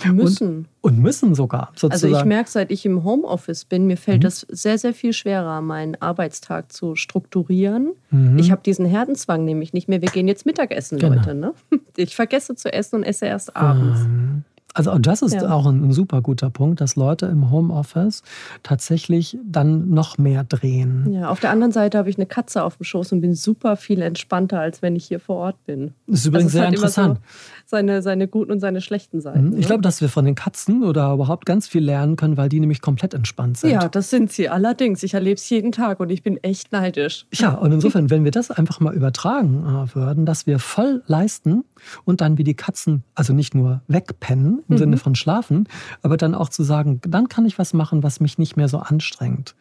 [0.04, 0.66] Müssen.
[0.80, 1.72] Und, und müssen sogar.
[1.74, 1.92] Sozusagen.
[1.92, 4.22] Also ich merke, seit ich im Homeoffice bin, mir fällt mhm.
[4.22, 7.92] das sehr, sehr viel schwerer, meinen Arbeitstag zu strukturieren.
[8.10, 8.38] Mhm.
[8.38, 10.00] Ich habe diesen Herdenzwang nämlich nicht mehr.
[10.00, 11.16] Wir gehen jetzt Mittagessen, genau.
[11.16, 11.34] Leute.
[11.34, 11.54] Ne?
[11.98, 14.00] Ich vergesse zu essen und esse erst abends.
[14.02, 14.44] Ähm.
[14.76, 15.50] Also das ist ja.
[15.50, 18.22] auch ein, ein, super guter Punkt, dass Leute im Homeoffice
[18.62, 21.10] tatsächlich dann noch mehr drehen.
[21.14, 23.76] Ja, auf der anderen Seite habe ich eine Katze auf dem Schoß und bin super
[23.76, 25.94] viel entspannter, als wenn ich hier vor Ort bin.
[26.06, 27.18] Das ist übrigens also sehr interessant.
[27.18, 27.24] So
[27.64, 29.50] seine, seine guten und seine schlechten Seiten.
[29.50, 29.58] Mhm.
[29.58, 32.60] Ich glaube, dass wir von den Katzen oder überhaupt ganz viel lernen können, weil die
[32.60, 33.70] nämlich komplett entspannt sind.
[33.70, 35.02] Ja, das sind sie allerdings.
[35.02, 37.26] Ich erlebe es jeden Tag und ich bin echt neidisch.
[37.32, 41.64] Ja, und insofern, wenn wir das einfach mal übertragen äh, würden, dass wir voll leisten
[42.04, 44.78] und dann wie die Katzen, also nicht nur wegpennen im mhm.
[44.78, 45.68] Sinne von schlafen,
[46.02, 48.78] aber dann auch zu sagen, dann kann ich was machen, was mich nicht mehr so
[48.78, 49.54] anstrengt.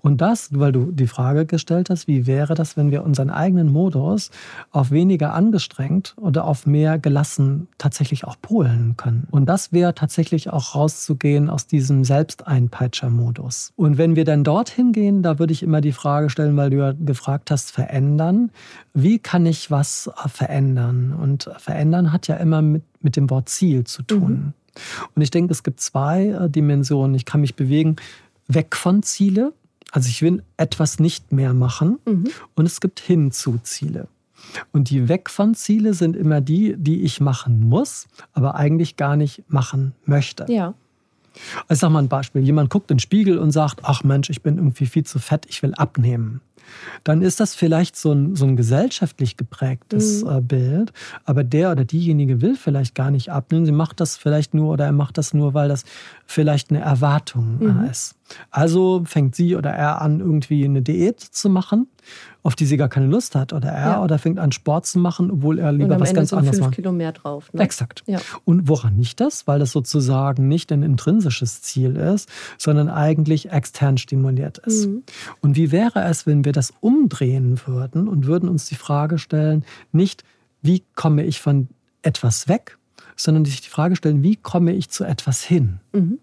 [0.00, 3.70] Und das, weil du die Frage gestellt hast, wie wäre das, wenn wir unseren eigenen
[3.70, 4.30] Modus
[4.70, 9.26] auf weniger angestrengt oder auf mehr gelassen tatsächlich auch polen können.
[9.30, 13.72] Und das wäre tatsächlich auch rauszugehen aus diesem Selbsteinpeitscher-Modus.
[13.76, 16.78] Und wenn wir dann dorthin gehen, da würde ich immer die Frage stellen, weil du
[16.78, 18.50] ja gefragt hast, verändern.
[19.02, 21.12] Wie kann ich was verändern?
[21.12, 24.30] Und verändern hat ja immer mit, mit dem Wort Ziel zu tun.
[24.30, 24.52] Mhm.
[25.14, 27.14] Und ich denke, es gibt zwei äh, Dimensionen.
[27.14, 27.96] Ich kann mich bewegen
[28.48, 29.52] weg von Ziele.
[29.92, 31.98] Also ich will etwas nicht mehr machen.
[32.06, 32.24] Mhm.
[32.54, 34.08] Und es gibt hin zu Ziele.
[34.72, 39.16] Und die weg von Ziele sind immer die, die ich machen muss, aber eigentlich gar
[39.16, 40.46] nicht machen möchte.
[40.48, 40.74] Ja.
[41.62, 42.42] Also ich sag mal ein Beispiel.
[42.42, 45.46] Jemand guckt in den Spiegel und sagt, ach Mensch, ich bin irgendwie viel zu fett,
[45.48, 46.40] ich will abnehmen
[47.04, 50.30] dann ist das vielleicht so ein, so ein gesellschaftlich geprägtes mhm.
[50.30, 50.92] Äh, Bild.
[51.24, 53.66] Aber der oder diejenige will vielleicht gar nicht abnehmen.
[53.66, 55.84] Sie macht das vielleicht nur oder er macht das nur, weil das
[56.26, 57.84] vielleicht eine Erwartung äh, mhm.
[57.84, 58.14] ist.
[58.50, 61.88] Also fängt sie oder er an, irgendwie eine Diät zu machen
[62.42, 64.02] auf die sie gar keine Lust hat oder er ja.
[64.02, 66.74] oder fängt an Sport zu machen, obwohl er lieber was Ende ganz anderes macht.
[66.74, 67.52] Kilo mehr drauf.
[67.52, 67.62] Ne?
[67.62, 68.04] Exakt.
[68.06, 68.20] Ja.
[68.44, 69.46] Und woran nicht das?
[69.46, 74.86] Weil das sozusagen nicht ein intrinsisches Ziel ist, sondern eigentlich extern stimuliert ist.
[74.86, 75.02] Mhm.
[75.40, 79.64] Und wie wäre es, wenn wir das umdrehen würden und würden uns die Frage stellen,
[79.92, 80.24] nicht
[80.62, 81.68] wie komme ich von
[82.02, 82.78] etwas weg,
[83.16, 85.80] sondern sich die Frage stellen, wie komme ich zu etwas hin?
[85.92, 86.18] Mhm.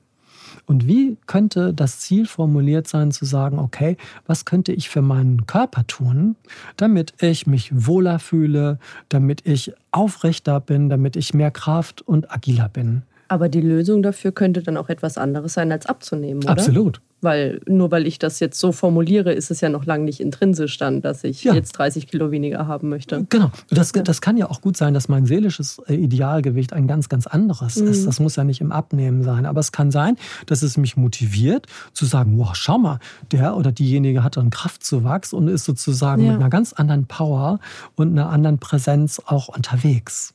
[0.66, 5.46] Und wie könnte das Ziel formuliert sein, zu sagen, okay, was könnte ich für meinen
[5.46, 6.36] Körper tun,
[6.78, 12.70] damit ich mich wohler fühle, damit ich aufrechter bin, damit ich mehr Kraft und agiler
[12.70, 13.04] bin?
[13.28, 16.52] Aber die Lösung dafür könnte dann auch etwas anderes sein, als abzunehmen, oder?
[16.52, 17.02] Absolut.
[17.22, 20.78] Weil nur weil ich das jetzt so formuliere, ist es ja noch lange nicht intrinsisch
[20.78, 21.54] dann, dass ich ja.
[21.54, 23.26] jetzt 30 Kilo weniger haben möchte.
[23.30, 23.52] Genau.
[23.70, 27.26] Das, das kann ja auch gut sein, dass mein seelisches äh, Idealgewicht ein ganz, ganz
[27.26, 27.88] anderes mhm.
[27.88, 28.06] ist.
[28.06, 29.46] Das muss ja nicht im Abnehmen sein.
[29.46, 33.00] Aber es kann sein, dass es mich motiviert, zu sagen, wow, schau mal,
[33.32, 36.34] der oder diejenige hat einen Kraftzuwachs und ist sozusagen ja.
[36.34, 37.60] mit einer ganz anderen Power
[37.96, 40.34] und einer anderen Präsenz auch unterwegs.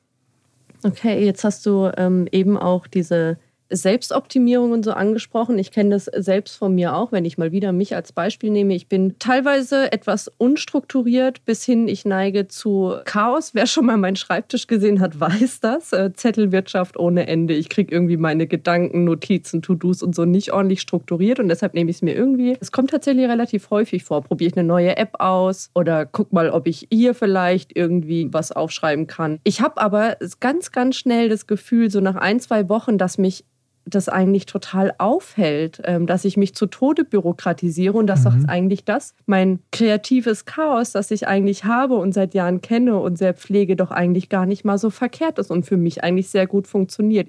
[0.82, 3.38] Okay, jetzt hast du ähm, eben auch diese
[3.70, 5.58] Selbstoptimierung und so angesprochen.
[5.58, 8.74] Ich kenne das selbst von mir auch, wenn ich mal wieder mich als Beispiel nehme.
[8.74, 13.54] Ich bin teilweise etwas unstrukturiert bis hin, ich neige zu Chaos.
[13.54, 15.92] Wer schon mal meinen Schreibtisch gesehen hat, weiß das.
[15.92, 17.54] Äh, Zettelwirtschaft ohne Ende.
[17.54, 21.90] Ich kriege irgendwie meine Gedanken, Notizen, To-Dos und so nicht ordentlich strukturiert und deshalb nehme
[21.90, 22.56] ich es mir irgendwie.
[22.60, 24.22] Es kommt tatsächlich relativ häufig vor.
[24.22, 28.52] Probiere ich eine neue App aus oder guck mal, ob ich hier vielleicht irgendwie was
[28.52, 29.38] aufschreiben kann.
[29.44, 33.44] Ich habe aber ganz, ganz schnell das Gefühl, so nach ein, zwei Wochen, dass mich
[33.86, 38.46] das eigentlich total aufhält, ähm, dass ich mich zu Tode bürokratisiere und dass mhm.
[38.46, 43.34] eigentlich das, mein kreatives Chaos, das ich eigentlich habe und seit Jahren kenne und sehr
[43.34, 46.66] pflege, doch eigentlich gar nicht mal so verkehrt ist und für mich eigentlich sehr gut
[46.66, 47.28] funktioniert.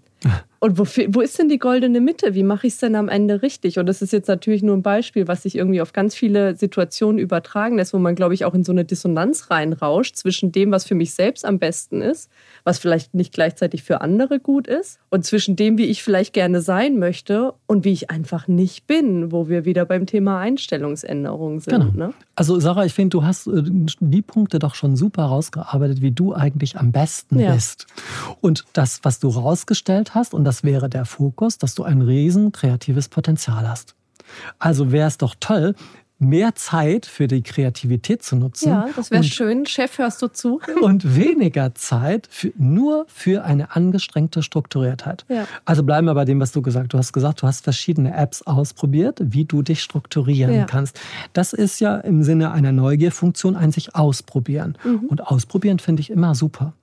[0.63, 2.36] Und wo, wo ist denn die goldene Mitte?
[2.36, 3.79] Wie mache ich es denn am Ende richtig?
[3.79, 7.17] Und das ist jetzt natürlich nur ein Beispiel, was sich irgendwie auf ganz viele Situationen
[7.17, 10.86] übertragen lässt, wo man, glaube ich, auch in so eine Dissonanz reinrauscht zwischen dem, was
[10.86, 12.29] für mich selbst am besten ist,
[12.63, 16.62] was vielleicht nicht gleichzeitig für andere gut ist, und zwischen dem, wie ich vielleicht gerne
[16.62, 21.91] sein möchte und wie ich einfach nicht bin, wo wir wieder beim Thema Einstellungsänderung sind.
[21.91, 22.07] Genau.
[22.07, 22.13] Ne?
[22.36, 23.63] Also Sarah, ich finde, du hast äh,
[23.99, 27.53] die Punkte doch schon super rausgearbeitet, wie du eigentlich am besten ja.
[27.53, 27.88] bist.
[28.39, 32.52] Und das, was du rausgestellt hast, und das wäre der Fokus, dass du ein riesen
[32.52, 33.95] kreatives Potenzial hast.
[34.60, 35.76] Also wäre es doch toll,
[36.21, 38.69] mehr Zeit für die Kreativität zu nutzen.
[38.69, 39.65] Ja, das wäre schön.
[39.65, 40.62] Chef, hörst du zu?
[40.82, 45.26] Und weniger Zeit für, nur für eine angestrengte Strukturiertheit.
[45.30, 45.47] Ja.
[45.65, 46.93] Also bleiben wir bei dem, was du gesagt hast.
[46.93, 50.65] Du hast gesagt, du hast verschiedene Apps ausprobiert, wie du dich strukturieren ja.
[50.65, 51.00] kannst.
[51.34, 54.78] Das ist ja im Sinne einer Neugierfunktion ein sich ausprobieren.
[54.84, 55.06] Mhm.
[55.08, 56.74] Und ausprobieren finde ich immer super.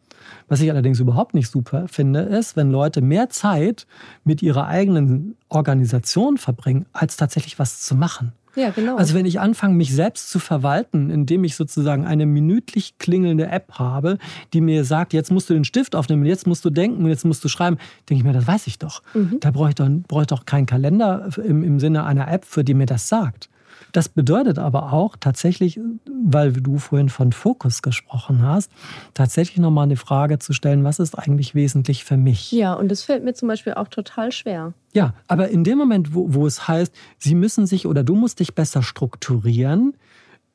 [0.49, 3.87] Was ich allerdings überhaupt nicht super finde, ist, wenn Leute mehr Zeit
[4.25, 8.33] mit ihrer eigenen Organisation verbringen, als tatsächlich was zu machen.
[8.59, 8.97] Ja, genau.
[8.97, 13.75] Also wenn ich anfange, mich selbst zu verwalten, indem ich sozusagen eine minütlich klingelnde App
[13.75, 14.19] habe,
[14.53, 17.45] die mir sagt, jetzt musst du den Stift aufnehmen, jetzt musst du denken, jetzt musst
[17.45, 17.79] du schreiben,
[18.09, 19.03] denke ich mir, das weiß ich doch.
[19.15, 19.39] Mhm.
[19.41, 22.65] Da brauche ich doch, brauche ich doch keinen Kalender im, im Sinne einer App, für
[22.65, 23.49] die mir das sagt.
[23.92, 28.70] Das bedeutet aber auch tatsächlich, weil du vorhin von Fokus gesprochen hast,
[29.14, 32.53] tatsächlich nochmal eine Frage zu stellen, was ist eigentlich wesentlich für mich?
[32.53, 34.74] Ja, und das fällt mir zum Beispiel auch total schwer.
[34.92, 38.40] Ja, aber in dem Moment, wo, wo es heißt, sie müssen sich oder du musst
[38.40, 39.94] dich besser strukturieren,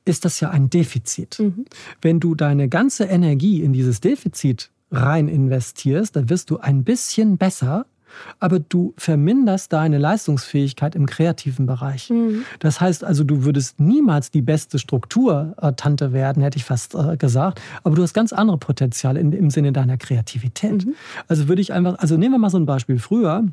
[0.05, 1.39] ist das ja ein Defizit.
[1.39, 1.65] Mhm.
[2.01, 7.37] Wenn du deine ganze Energie in dieses Defizit rein investierst, dann wirst du ein bisschen
[7.37, 7.85] besser
[8.39, 12.10] aber du verminderst deine Leistungsfähigkeit im kreativen Bereich.
[12.10, 12.43] Mhm.
[12.60, 17.62] Das heißt also, du würdest niemals die beste Strukturtante werden, hätte ich fast äh, gesagt,
[17.84, 20.86] aber du hast ganz andere Potenziale im Sinne deiner Kreativität.
[20.86, 20.95] Mhm.
[21.28, 22.99] Also würde ich einfach, also nehmen wir mal so ein Beispiel.
[22.99, 23.45] Früher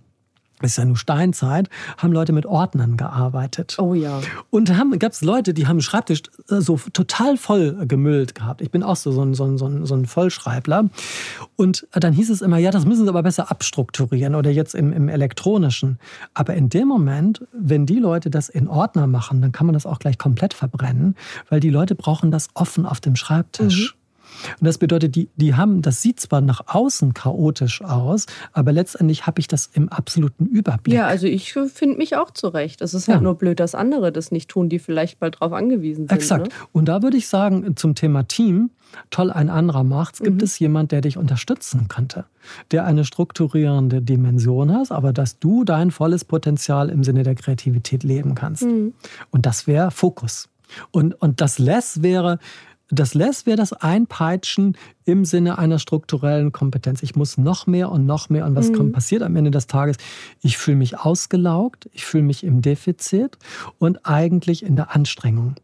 [0.67, 1.69] ist ja nur Steinzeit,
[1.99, 3.77] haben Leute mit Ordnern gearbeitet.
[3.79, 4.21] Oh ja.
[4.51, 8.61] Und da gab es Leute, die haben einen Schreibtisch äh, so total voll gemüllt gehabt.
[8.61, 10.89] Ich bin auch so, so, ein, so, ein, so ein Vollschreibler.
[11.57, 14.93] Und dann hieß es immer, ja, das müssen sie aber besser abstrukturieren oder jetzt im,
[14.93, 15.99] im elektronischen.
[16.35, 19.87] Aber in dem Moment, wenn die Leute das in Ordner machen, dann kann man das
[19.87, 21.17] auch gleich komplett verbrennen,
[21.49, 23.95] weil die Leute brauchen das offen auf dem Schreibtisch.
[23.95, 24.00] Mhm.
[24.59, 29.27] Und das bedeutet, die, die haben, das sieht zwar nach außen chaotisch aus, aber letztendlich
[29.27, 30.95] habe ich das im absoluten Überblick.
[30.95, 32.81] Ja, also ich finde mich auch zurecht.
[32.81, 33.23] Es ist halt ja.
[33.23, 36.13] nur blöd, dass andere das nicht tun, die vielleicht bald darauf angewiesen sind.
[36.13, 36.49] Exakt.
[36.49, 36.53] Ne?
[36.73, 38.71] Und da würde ich sagen, zum Thema Team,
[39.11, 40.45] toll ein anderer macht's, gibt mhm.
[40.45, 42.25] es jemand, der dich unterstützen könnte,
[42.71, 48.03] der eine strukturierende Dimension hat, aber dass du dein volles Potenzial im Sinne der Kreativität
[48.03, 48.63] leben kannst.
[48.63, 48.95] Mhm.
[49.31, 50.49] Und das wäre Fokus.
[50.93, 52.39] Und, und das Less wäre,
[52.91, 57.03] das Less wäre das Einpeitschen im Sinne einer strukturellen Kompetenz.
[57.03, 58.47] Ich muss noch mehr und noch mehr.
[58.47, 58.93] Und was mhm.
[58.93, 59.97] passiert am Ende des Tages?
[60.43, 63.39] Ich fühle mich ausgelaugt, ich fühle mich im Defizit
[63.79, 65.55] und eigentlich in der Anstrengung.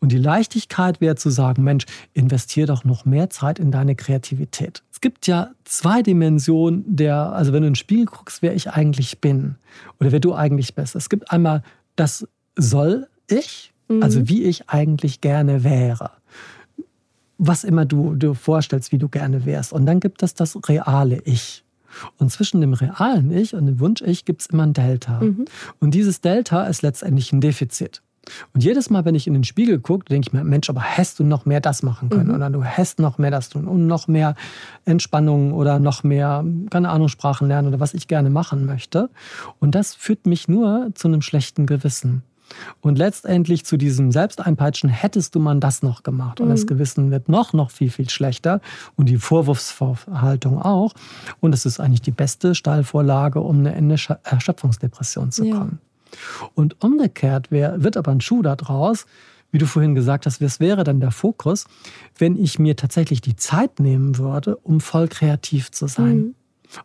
[0.00, 4.82] Und die Leichtigkeit wäre zu sagen, Mensch, investiere doch noch mehr Zeit in deine Kreativität.
[4.90, 9.20] Es gibt ja zwei Dimensionen der, also wenn du ins Spiel guckst, wer ich eigentlich
[9.20, 9.56] bin
[10.00, 10.96] oder wer du eigentlich bist.
[10.96, 11.62] Es gibt einmal
[11.96, 14.02] das soll ich, also mhm.
[14.02, 16.10] also wie ich eigentlich gerne wäre
[17.38, 19.72] was immer du dir vorstellst, wie du gerne wärst.
[19.72, 21.64] Und dann gibt es das reale Ich.
[22.18, 25.20] Und zwischen dem realen Ich und dem Wunsch-Ich gibt es immer ein Delta.
[25.20, 25.46] Mhm.
[25.80, 28.02] Und dieses Delta ist letztendlich ein Defizit.
[28.54, 31.20] Und jedes Mal, wenn ich in den Spiegel gucke, denke ich mir, Mensch, aber hättest
[31.20, 32.28] du noch mehr das machen können?
[32.28, 32.34] Mhm.
[32.34, 34.34] Oder du hättest noch mehr das tun und noch mehr
[34.84, 39.10] Entspannung oder noch mehr, keine Ahnung, Sprachen lernen oder was ich gerne machen möchte.
[39.60, 42.22] Und das führt mich nur zu einem schlechten Gewissen.
[42.80, 46.40] Und letztendlich zu diesem Selbsteinpeitschen hättest du man das noch gemacht.
[46.40, 46.52] Und mhm.
[46.52, 48.60] das Gewissen wird noch, noch viel, viel schlechter.
[48.96, 50.92] Und die Vorwurfshaltung auch.
[51.40, 55.80] Und es ist eigentlich die beste Stallvorlage, um eine Erschöpfungsdepression zu kommen.
[55.80, 56.48] Ja.
[56.54, 59.06] Und umgekehrt wär, wird aber ein Schuh daraus,
[59.50, 61.66] wie du vorhin gesagt hast, was wäre dann der Fokus,
[62.18, 66.16] wenn ich mir tatsächlich die Zeit nehmen würde, um voll kreativ zu sein.
[66.16, 66.34] Mhm.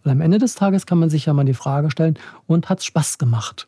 [0.04, 2.80] Und am Ende des Tages kann man sich ja mal die Frage stellen, und hat
[2.80, 3.68] es Spaß gemacht?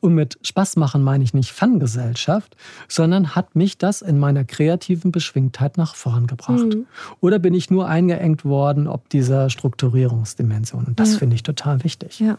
[0.00, 2.56] Und mit Spaß machen meine ich nicht Fangesellschaft,
[2.88, 6.74] sondern hat mich das in meiner kreativen Beschwingtheit nach vorn gebracht?
[6.74, 6.86] Mhm.
[7.20, 10.84] Oder bin ich nur eingeengt worden ob dieser Strukturierungsdimension?
[10.84, 11.18] Und das ja.
[11.18, 12.20] finde ich total wichtig.
[12.20, 12.38] Ja.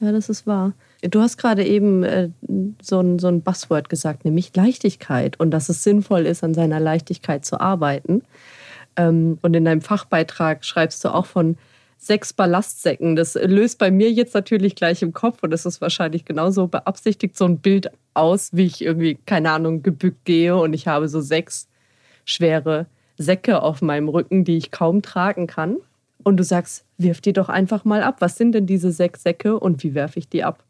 [0.00, 0.72] ja, das ist wahr.
[1.02, 2.28] Du hast gerade eben äh,
[2.82, 6.80] so, ein, so ein Buzzword gesagt, nämlich Leichtigkeit und dass es sinnvoll ist, an seiner
[6.80, 8.22] Leichtigkeit zu arbeiten.
[8.96, 11.56] Ähm, und in deinem Fachbeitrag schreibst du auch von
[12.00, 13.14] sechs Ballastsäcken.
[13.14, 17.36] Das löst bei mir jetzt natürlich gleich im Kopf und es ist wahrscheinlich genauso beabsichtigt
[17.36, 21.20] so ein Bild aus, wie ich irgendwie, keine Ahnung, gebückt gehe und ich habe so
[21.20, 21.68] sechs
[22.24, 22.86] schwere
[23.18, 25.76] Säcke auf meinem Rücken, die ich kaum tragen kann.
[26.22, 28.16] Und du sagst, wirf die doch einfach mal ab.
[28.20, 30.64] Was sind denn diese sechs Säcke und wie werfe ich die ab?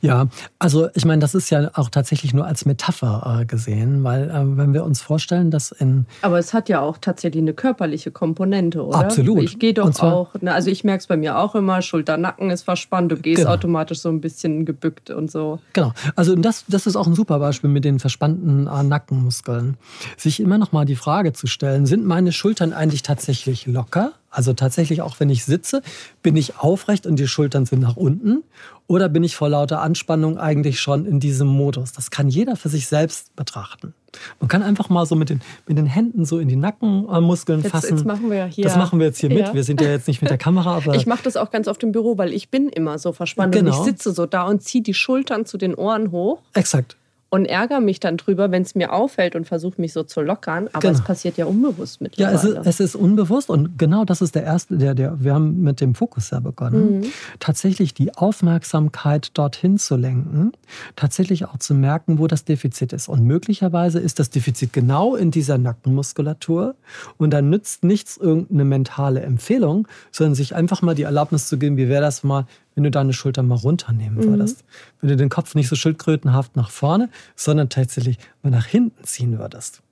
[0.00, 0.26] Ja,
[0.58, 4.56] also ich meine, das ist ja auch tatsächlich nur als Metapher äh, gesehen, weil äh,
[4.56, 6.06] wenn wir uns vorstellen, dass in...
[6.22, 8.98] Aber es hat ja auch tatsächlich eine körperliche Komponente, oder?
[8.98, 9.42] Absolut.
[9.42, 12.50] Ich gehe doch zwar, auch, ne, also ich merke es bei mir auch immer, Schulter-Nacken
[12.50, 13.52] ist verspannt, du gehst genau.
[13.52, 15.60] automatisch so ein bisschen gebückt und so.
[15.72, 19.76] Genau, also das, das ist auch ein super Beispiel mit den verspannten äh, Nackenmuskeln.
[20.16, 24.12] Sich immer noch mal die Frage zu stellen, sind meine Schultern eigentlich tatsächlich locker?
[24.32, 25.82] Also tatsächlich auch wenn ich sitze,
[26.22, 28.42] bin ich aufrecht und die Schultern sind nach unten
[28.86, 31.92] oder bin ich vor lauter Anspannung eigentlich schon in diesem Modus?
[31.92, 33.94] Das kann jeder für sich selbst betrachten.
[34.40, 37.70] Man kann einfach mal so mit den, mit den Händen so in die Nackenmuskeln Jetzt,
[37.70, 37.96] fassen.
[37.96, 38.64] jetzt machen wir hier.
[38.64, 39.38] Das machen wir jetzt hier mit.
[39.38, 39.54] Ja.
[39.54, 41.82] Wir sind ja jetzt nicht mit der Kamera, aber Ich mache das auch ganz oft
[41.82, 43.78] im Büro, weil ich bin immer so verspannt und Genau.
[43.78, 46.96] ich sitze so da und ziehe die Schultern zu den Ohren hoch exakt.
[47.32, 50.68] Und ärgere mich dann drüber, wenn es mir auffällt und versuche mich so zu lockern.
[50.74, 50.92] Aber Genau.
[50.92, 52.60] es passiert ja unbewusst Ja, es mittlerweile.
[52.60, 55.80] ist, es ist unbewusst und genau das ist der erste, der, der, wir haben mit
[55.80, 57.04] dem Fokus ja begonnen, Mhm.
[57.40, 60.52] tatsächlich die Aufmerksamkeit dorthin zu lenken,
[60.94, 63.08] tatsächlich auch zu merken, wo das Defizit ist.
[63.08, 66.74] Und möglicherweise ist das Defizit genau in dieser Nackenmuskulatur
[67.16, 71.78] und dann nützt nichts irgendeine mentale Empfehlung, sondern sich einfach mal die Erlaubnis zu geben,
[71.78, 74.64] wie wäre das mal, wenn du deine Schulter mal runternehmen würdest.
[75.00, 79.38] Wenn du den Kopf nicht so schildkrötenhaft nach vorne, sondern tatsächlich mal nach hinten ziehen
[79.38, 79.82] würdest.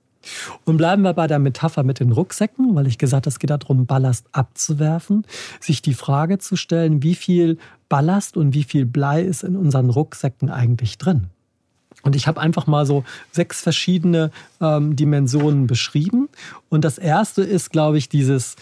[0.65, 3.49] Und bleiben wir bei der Metapher mit den Rucksäcken, weil ich gesagt habe, es geht
[3.49, 5.25] darum, Ballast abzuwerfen,
[5.59, 7.57] sich die Frage zu stellen, wie viel
[7.89, 11.27] Ballast und wie viel Blei ist in unseren Rucksäcken eigentlich drin.
[12.03, 16.29] Und ich habe einfach mal so sechs verschiedene ähm, Dimensionen beschrieben.
[16.69, 18.55] Und das erste ist, glaube ich, dieses,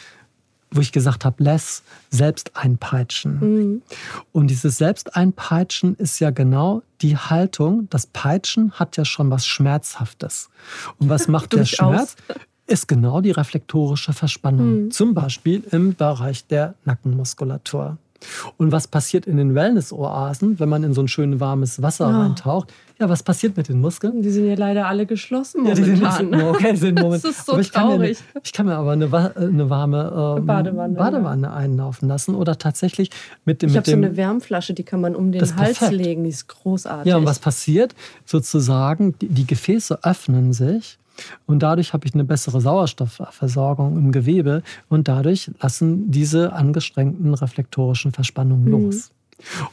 [0.72, 3.40] wo ich gesagt habe, less selbst einpeitschen.
[3.40, 3.82] Mhm.
[4.32, 7.88] Und dieses Selbsteinpeitschen ist ja genau die Haltung.
[7.90, 10.50] Das Peitschen hat ja schon was Schmerzhaftes.
[10.98, 11.66] Und was macht der.
[11.66, 12.16] Schmerz?
[12.68, 14.86] Ist genau die reflektorische Verspannung.
[14.86, 14.92] Mhm.
[14.92, 17.98] Zum Beispiel im Bereich der Nackenmuskulatur.
[18.58, 22.20] Und was passiert in den Wellness-Oasen, wenn man in so ein schön warmes Wasser Ja.
[22.22, 22.72] reintaucht?
[23.00, 24.22] Ja, was passiert mit den Muskeln?
[24.22, 26.34] Die sind ja leider alle geschlossen Ja, die sind momentan.
[26.34, 27.24] jetzt, okay, sind Moment.
[27.24, 28.18] Das ist so ich kann mir, traurig.
[28.34, 32.58] eine- ich kann mir aber eine, wa- eine warme ähm, Badewanne, Badewanne einlaufen lassen oder
[32.58, 33.10] tatsächlich
[33.46, 35.94] mit dem Ich habe so eine Wärmflasche, die kann man um den Hals perfekt.
[35.94, 36.24] legen.
[36.26, 37.10] Die ist großartig.
[37.10, 37.96] Ja, und was passiert?
[38.26, 40.99] Sozusagen, die, die Gefäße öffnen sich
[41.46, 48.12] und dadurch habe ich eine bessere Sauerstoffversorgung im Gewebe und dadurch lassen diese angestrengten reflektorischen
[48.12, 48.72] Verspannungen Mhm.
[48.72, 49.12] los.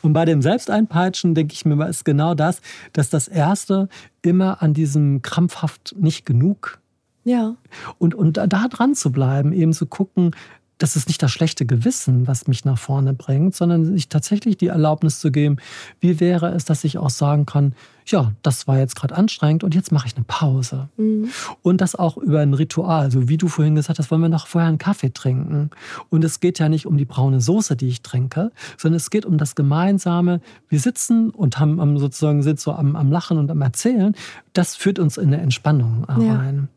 [0.00, 2.60] Und bei dem Selbsteinpeitschen denke ich mir, ist genau das,
[2.92, 3.88] dass das Erste
[4.22, 6.78] immer an diesem krampfhaft nicht genug
[7.24, 7.56] ja.
[7.98, 10.30] und, und da da dran zu bleiben, eben zu gucken,
[10.78, 14.66] das ist nicht das schlechte Gewissen, was mich nach vorne bringt, sondern sich tatsächlich die
[14.68, 15.56] Erlaubnis zu geben,
[16.00, 17.74] wie wäre es, dass ich auch sagen kann,
[18.06, 20.88] ja, das war jetzt gerade anstrengend und jetzt mache ich eine Pause.
[20.96, 21.30] Mhm.
[21.62, 24.46] Und das auch über ein Ritual, so wie du vorhin gesagt hast, wollen wir noch
[24.46, 25.70] vorher einen Kaffee trinken.
[26.08, 29.26] Und es geht ja nicht um die braune Soße, die ich trinke, sondern es geht
[29.26, 33.60] um das gemeinsame, wir sitzen und haben sozusagen sind so am, am Lachen und am
[33.60, 34.14] Erzählen.
[34.52, 36.36] Das führt uns in eine Entspannung äh, Ja.
[36.36, 36.68] rein.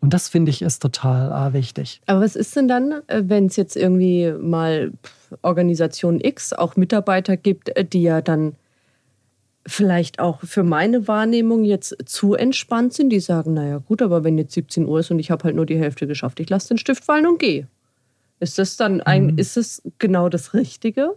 [0.00, 2.00] Und das finde ich ist total äh, wichtig.
[2.06, 4.92] Aber was ist denn dann, äh, wenn es jetzt irgendwie mal
[5.42, 8.54] Organisation X auch Mitarbeiter gibt, äh, die ja dann
[9.68, 14.38] vielleicht auch für meine Wahrnehmung jetzt zu entspannt sind, die sagen, naja gut, aber wenn
[14.38, 16.78] jetzt 17 Uhr ist und ich habe halt nur die Hälfte geschafft, ich lasse den
[16.78, 17.68] Stift fallen und gehe.
[18.40, 21.14] Ist das dann ein, ist es genau das Richtige?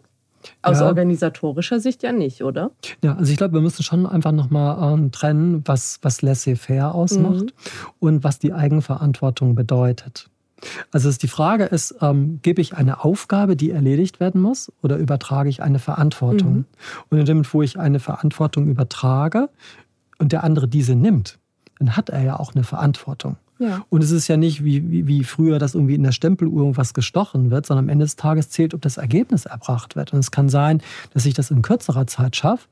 [0.63, 0.87] Aus Ja.
[0.87, 2.71] organisatorischer Sicht ja nicht, oder?
[3.03, 7.53] Ja, also ich glaube, wir müssen schon einfach nochmal ähm, trennen, was, was laissez-faire ausmacht
[7.99, 10.30] und was die Eigenverantwortung bedeutet.
[10.91, 15.49] Also die Frage ist, ähm, gebe ich eine Aufgabe, die erledigt werden muss, oder übertrage
[15.49, 16.65] ich eine Verantwortung?
[17.09, 19.49] Und in dem Moment, wo ich eine Verantwortung übertrage
[20.19, 21.39] und der andere diese nimmt,
[21.79, 23.37] dann hat er ja auch eine Verantwortung.
[23.61, 23.85] Ja.
[23.89, 26.95] Und es ist ja nicht wie, wie, wie früher, dass irgendwie in der Stempeluhr irgendwas
[26.95, 30.13] gestochen wird, sondern am Ende des Tages zählt, ob das Ergebnis erbracht wird.
[30.13, 30.81] Und es kann sein,
[31.13, 32.67] dass ich das in kürzerer Zeit schaffe.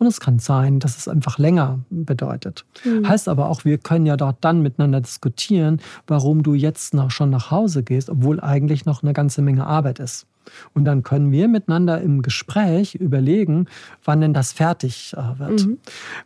[0.00, 2.64] Und es kann sein, dass es einfach länger bedeutet.
[3.06, 7.28] Heißt aber auch, wir können ja dort dann miteinander diskutieren, warum du jetzt noch schon
[7.28, 10.26] nach Hause gehst, obwohl eigentlich noch eine ganze Menge Arbeit ist.
[10.72, 13.66] Und dann können wir miteinander im Gespräch überlegen,
[14.02, 15.60] wann denn das fertig äh, wird.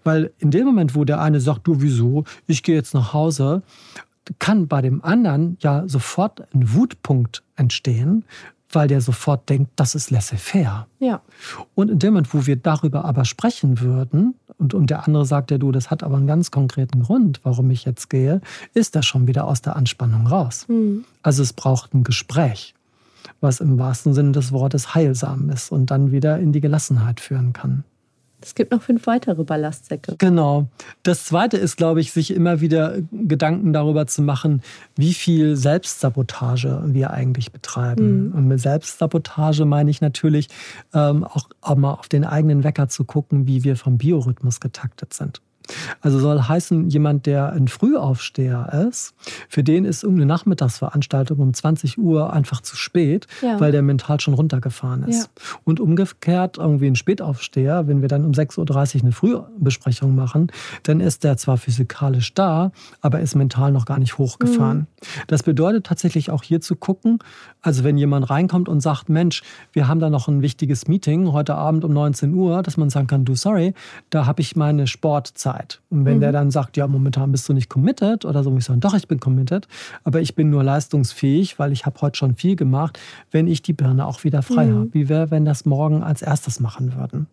[0.04, 3.62] Weil in dem Moment, wo der eine sagt, du wieso, ich gehe jetzt nach Hause,
[4.38, 8.24] kann bei dem anderen ja sofort ein Wutpunkt entstehen,
[8.74, 10.86] weil der sofort denkt, das ist laissez-faire.
[10.98, 11.22] Ja.
[11.74, 15.50] Und in dem Moment, wo wir darüber aber sprechen würden, und, und der andere sagt
[15.50, 18.40] ja, du, das hat aber einen ganz konkreten Grund, warum ich jetzt gehe,
[18.72, 20.64] ist er schon wieder aus der Anspannung raus.
[20.68, 21.04] Hm.
[21.22, 22.74] Also es braucht ein Gespräch,
[23.40, 27.52] was im wahrsten Sinne des Wortes heilsam ist und dann wieder in die Gelassenheit führen
[27.52, 27.84] kann.
[28.44, 30.16] Es gibt noch fünf weitere Ballastsäcke.
[30.18, 30.66] Genau.
[31.02, 34.62] Das Zweite ist, glaube ich, sich immer wieder Gedanken darüber zu machen,
[34.96, 38.32] wie viel Selbstsabotage wir eigentlich betreiben.
[38.34, 40.48] Und mit Selbstsabotage meine ich natürlich
[40.92, 45.14] ähm, auch, auch mal auf den eigenen Wecker zu gucken, wie wir vom Biorhythmus getaktet
[45.14, 45.40] sind.
[46.00, 49.14] Also soll heißen, jemand, der ein Frühaufsteher ist,
[49.48, 53.58] für den ist irgendeine Nachmittagsveranstaltung um 20 Uhr einfach zu spät, ja.
[53.60, 55.30] weil der mental schon runtergefahren ist.
[55.36, 55.58] Ja.
[55.64, 60.48] Und umgekehrt irgendwie ein Spätaufsteher, wenn wir dann um 6.30 Uhr eine Frühbesprechung machen,
[60.82, 64.78] dann ist der zwar physikalisch da, aber ist mental noch gar nicht hochgefahren.
[64.78, 64.86] Mhm.
[65.26, 67.18] Das bedeutet tatsächlich auch hier zu gucken,
[67.62, 69.42] also wenn jemand reinkommt und sagt, Mensch,
[69.72, 73.06] wir haben da noch ein wichtiges Meeting heute Abend um 19 Uhr, dass man sagen
[73.06, 73.74] kann, du sorry,
[74.10, 75.53] da habe ich meine Sportzeit.
[75.90, 76.20] Und wenn mhm.
[76.20, 78.94] der dann sagt, ja, momentan bist du nicht committed oder so, muss ich sagen, doch,
[78.94, 79.68] ich bin committed,
[80.04, 82.98] aber ich bin nur leistungsfähig, weil ich habe heute schon viel gemacht,
[83.30, 84.74] wenn ich die Birne auch wieder frei mhm.
[84.74, 84.94] habe.
[84.94, 87.26] Wie wäre, wenn das morgen als erstes machen würden?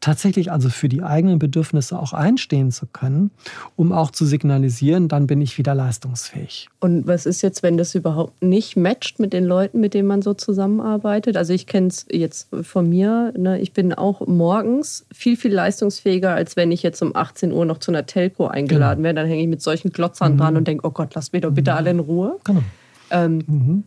[0.00, 3.30] Tatsächlich also für die eigenen Bedürfnisse auch einstehen zu können,
[3.76, 6.68] um auch zu signalisieren, dann bin ich wieder leistungsfähig.
[6.80, 10.22] Und was ist jetzt, wenn das überhaupt nicht matcht mit den Leuten, mit denen man
[10.22, 11.36] so zusammenarbeitet?
[11.36, 13.60] Also ich kenne es jetzt von mir, ne?
[13.60, 17.78] ich bin auch morgens viel, viel leistungsfähiger, als wenn ich jetzt um 18 Uhr noch
[17.78, 19.04] zu einer Telco eingeladen genau.
[19.04, 19.20] werde.
[19.20, 20.38] Dann hänge ich mit solchen Glotzern mhm.
[20.38, 21.76] dran und denke, oh Gott, lass mich doch bitte mhm.
[21.76, 22.38] alle in Ruhe.
[22.44, 22.62] Genau.
[23.10, 23.84] Ähm, mhm.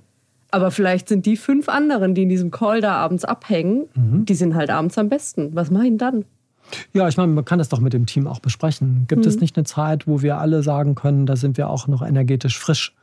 [0.51, 4.25] Aber vielleicht sind die fünf anderen, die in diesem Call da abends abhängen, mhm.
[4.25, 5.53] die sind halt abends am besten.
[5.53, 6.25] Was ich dann?
[6.93, 9.05] Ja, ich meine, man kann das doch mit dem Team auch besprechen.
[9.07, 9.27] Gibt mhm.
[9.27, 12.57] es nicht eine Zeit, wo wir alle sagen können, da sind wir auch noch energetisch
[12.57, 12.93] frisch?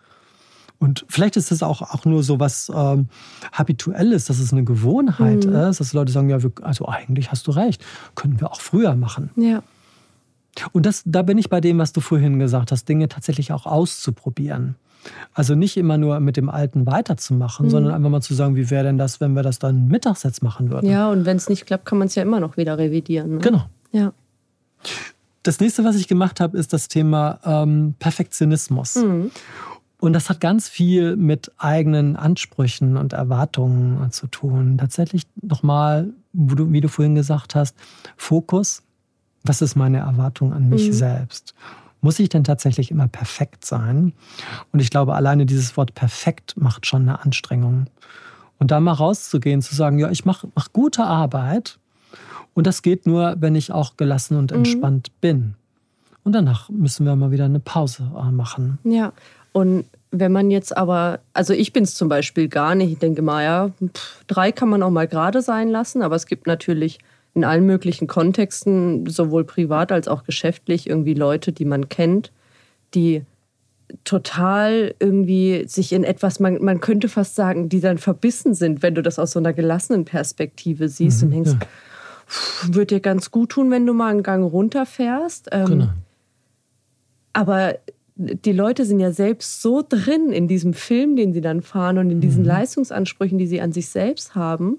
[0.79, 3.07] Und vielleicht ist es auch, auch nur so was ähm,
[3.53, 5.55] Habituelles, dass es eine Gewohnheit mhm.
[5.55, 7.85] ist, dass Leute sagen, ja, wir, also eigentlich hast du recht,
[8.17, 9.31] können wir auch früher machen.
[9.37, 9.63] Ja.
[10.73, 13.67] Und das, da bin ich bei dem, was du vorhin gesagt hast, Dinge tatsächlich auch
[13.67, 14.77] auszuprobieren.
[15.35, 17.71] Also nicht immer nur mit dem Alten weiterzumachen, mhm.
[17.71, 20.43] sondern einfach mal zu sagen, wie wäre denn das, wenn wir das dann mittags jetzt
[20.43, 20.89] machen würden.
[20.89, 23.37] Ja, und wenn es nicht klappt, kann man es ja immer noch wieder revidieren.
[23.37, 23.39] Ne?
[23.39, 23.65] Genau.
[23.91, 24.13] Ja.
[25.43, 28.97] Das nächste, was ich gemacht habe, ist das Thema ähm, Perfektionismus.
[28.97, 29.31] Mhm.
[29.99, 34.77] Und das hat ganz viel mit eigenen Ansprüchen und Erwartungen zu tun.
[34.79, 37.77] Tatsächlich nochmal, wie du vorhin gesagt hast,
[38.17, 38.83] Fokus.
[39.45, 40.93] Was ist meine Erwartung an mich mhm.
[40.93, 41.55] selbst?
[42.01, 44.13] Muss ich denn tatsächlich immer perfekt sein?
[44.73, 47.87] Und ich glaube, alleine dieses Wort perfekt macht schon eine Anstrengung.
[48.59, 51.79] Und da mal rauszugehen, zu sagen, ja, ich mache mach gute Arbeit.
[52.55, 54.59] Und das geht nur, wenn ich auch gelassen und mhm.
[54.59, 55.21] entspannt mhm.
[55.21, 55.55] bin.
[56.25, 58.79] Und danach müssen wir mal wieder eine Pause äh, machen.
[58.85, 59.13] Ja,
[59.53, 62.93] und wenn man jetzt aber, also ich bin es zum Beispiel gar nicht.
[62.93, 66.27] Ich denke mal, ja, pff, drei kann man auch mal gerade sein lassen, aber es
[66.27, 66.99] gibt natürlich
[67.35, 72.31] in allen möglichen Kontexten, sowohl privat als auch geschäftlich, irgendwie Leute, die man kennt,
[72.95, 73.23] die
[74.05, 78.95] total irgendwie sich in etwas, man, man könnte fast sagen, die dann verbissen sind, wenn
[78.95, 82.75] du das aus so einer gelassenen Perspektive siehst mhm, und denkst, ja.
[82.75, 85.49] wird dir ganz gut tun, wenn du mal einen Gang runterfährst.
[85.53, 85.89] Ähm, genau.
[87.33, 87.77] Aber
[88.17, 92.11] die Leute sind ja selbst so drin in diesem Film, den sie dann fahren und
[92.11, 92.49] in diesen mhm.
[92.49, 94.79] Leistungsansprüchen, die sie an sich selbst haben,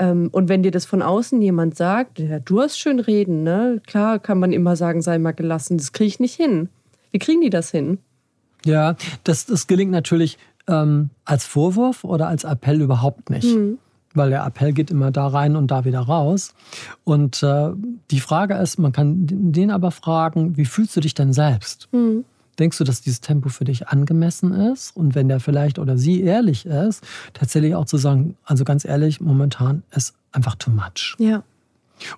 [0.00, 3.80] und wenn dir das von außen jemand sagt, ja, du hast schön reden, ne?
[3.86, 6.68] Klar kann man immer sagen, sei mal gelassen, das kriege ich nicht hin.
[7.12, 7.98] Wie kriegen die das hin?
[8.64, 13.54] Ja, das, das gelingt natürlich ähm, als Vorwurf oder als Appell überhaupt nicht.
[13.54, 13.78] Mhm.
[14.14, 16.54] Weil der Appell geht immer da rein und da wieder raus.
[17.02, 17.70] Und äh,
[18.10, 21.88] die Frage ist, man kann den aber fragen, wie fühlst du dich denn selbst?
[21.92, 22.24] Mhm.
[22.58, 24.96] Denkst du, dass dieses Tempo für dich angemessen ist?
[24.96, 29.20] Und wenn der vielleicht oder sie ehrlich ist, tatsächlich auch zu sagen, also ganz ehrlich,
[29.20, 31.16] momentan ist einfach too much.
[31.18, 31.42] Ja.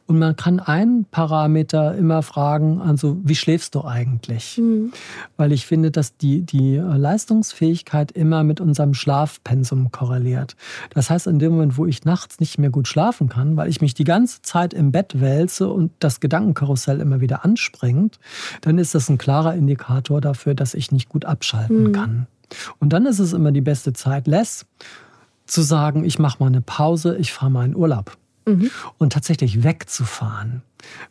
[0.06, 4.58] Und man kann einen Parameter immer fragen, also wie schläfst du eigentlich?
[4.58, 4.92] Mhm.
[5.36, 10.56] Weil ich finde, dass die, die Leistungsfähigkeit immer mit unserem Schlafpensum korreliert.
[10.90, 13.80] Das heißt, in dem Moment, wo ich nachts nicht mehr gut schlafen kann, weil ich
[13.80, 18.18] mich die ganze Zeit im Bett wälze und das Gedankenkarussell immer wieder anspringt,
[18.62, 21.92] dann ist das ein klarer Indikator dafür, dass ich nicht gut abschalten mhm.
[21.92, 22.26] kann.
[22.78, 24.66] Und dann ist es immer die beste Zeit, less
[25.46, 28.16] zu sagen, ich mache mal eine Pause, ich fahre mal in Urlaub
[28.46, 28.70] mhm.
[28.98, 30.62] und tatsächlich wegzufahren.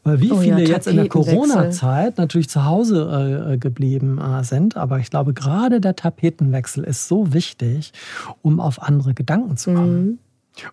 [0.03, 4.19] Weil wie oh viele ja, jetzt in der Corona-Zeit natürlich zu Hause äh, äh, geblieben
[4.19, 7.91] äh, sind, aber ich glaube, gerade der Tapetenwechsel ist so wichtig,
[8.41, 10.05] um auf andere Gedanken zu kommen.
[10.05, 10.19] Mhm.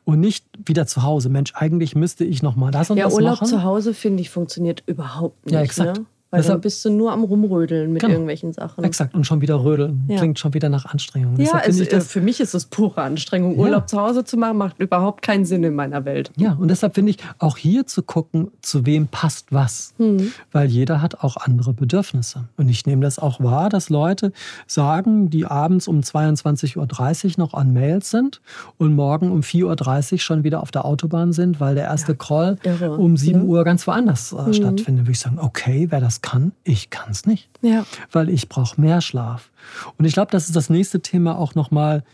[0.05, 1.29] Und nicht wieder zu Hause.
[1.29, 3.47] Mensch, eigentlich müsste ich noch mal das und ja, das Urlaub machen.
[3.47, 5.55] Ja, Urlaub zu Hause, finde ich, funktioniert überhaupt nicht.
[5.55, 5.99] Ja, exakt.
[5.99, 6.07] Ne?
[6.33, 8.83] Weil Deshalb, dann bist du nur am Rumrödeln mit genau, irgendwelchen Sachen.
[8.85, 10.05] Exakt, und schon wieder rödeln.
[10.09, 10.17] Ja.
[10.17, 11.39] Klingt schon wieder nach Anstrengung.
[11.39, 13.53] Ja, es, äh, für mich ist es pure Anstrengung.
[13.53, 13.59] Ja.
[13.59, 16.33] Urlaub zu Hause zu machen, macht überhaupt keinen Sinn in meiner Welt.
[16.39, 19.93] Ja, und deshalb finde ich, auch hier zu gucken, zu wem passt was.
[19.99, 20.33] Mhm.
[20.53, 22.45] Weil jeder hat auch andere Bedürfnisse.
[22.57, 24.33] Und ich nehme das auch wahr, dass Leute
[24.67, 28.41] sagen, die abends um 22.30 Uhr noch an Mails sind
[28.79, 32.19] und morgen um 4.30 Uhr schon wieder auf der Autobahn sind, weil der erste ja,
[32.19, 32.97] Call irre.
[32.97, 34.55] um 7 Uhr ganz woanders äh, mhm.
[34.55, 35.05] stattfindet.
[35.05, 37.51] Würde ich sagen, okay, wer das kann, ich kann es nicht.
[37.61, 37.85] Ja.
[38.11, 39.51] Weil ich brauche mehr Schlaf.
[39.99, 42.05] Und ich glaube, das ist das nächste Thema auch nochmal,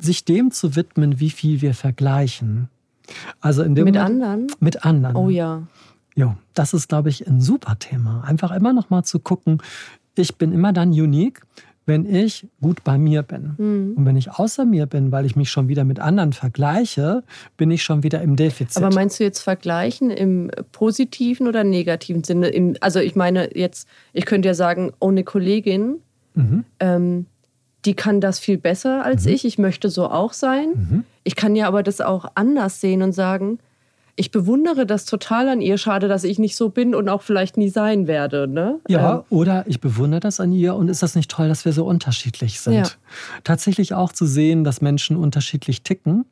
[0.00, 2.68] sich dem zu widmen, wie viel wir vergleichen.
[3.40, 4.46] Also in dem mit Moment, anderen?
[4.60, 5.16] Mit anderen.
[5.16, 5.62] Oh ja.
[6.14, 8.22] Ja, das ist, glaube ich, ein super Thema.
[8.22, 9.60] Einfach immer noch mal zu gucken,
[10.14, 11.42] ich bin immer dann unique,
[11.86, 13.54] wenn ich gut bei mir bin.
[13.58, 13.94] Mhm.
[13.96, 17.22] Und wenn ich außer mir bin, weil ich mich schon wieder mit anderen vergleiche,
[17.56, 18.82] bin ich schon wieder im Defizit.
[18.82, 22.74] Aber meinst du jetzt vergleichen im positiven oder negativen Sinne?
[22.80, 25.96] also ich meine jetzt, ich könnte ja sagen, oh, eine Kollegin,
[26.34, 26.64] mhm.
[26.80, 27.26] ähm,
[27.84, 29.32] die kann das viel besser als mhm.
[29.32, 30.68] ich, ich möchte so auch sein.
[30.74, 31.04] Mhm.
[31.22, 33.58] Ich kann ja aber das auch anders sehen und sagen,
[34.16, 35.76] ich bewundere das total an ihr.
[35.76, 38.46] Schade, dass ich nicht so bin und auch vielleicht nie sein werde.
[38.46, 38.78] Ne?
[38.88, 39.22] Ja, ähm.
[39.28, 42.60] oder ich bewundere das an ihr und ist das nicht toll, dass wir so unterschiedlich
[42.60, 42.74] sind?
[42.74, 42.84] Ja.
[43.42, 46.26] Tatsächlich auch zu sehen, dass Menschen unterschiedlich ticken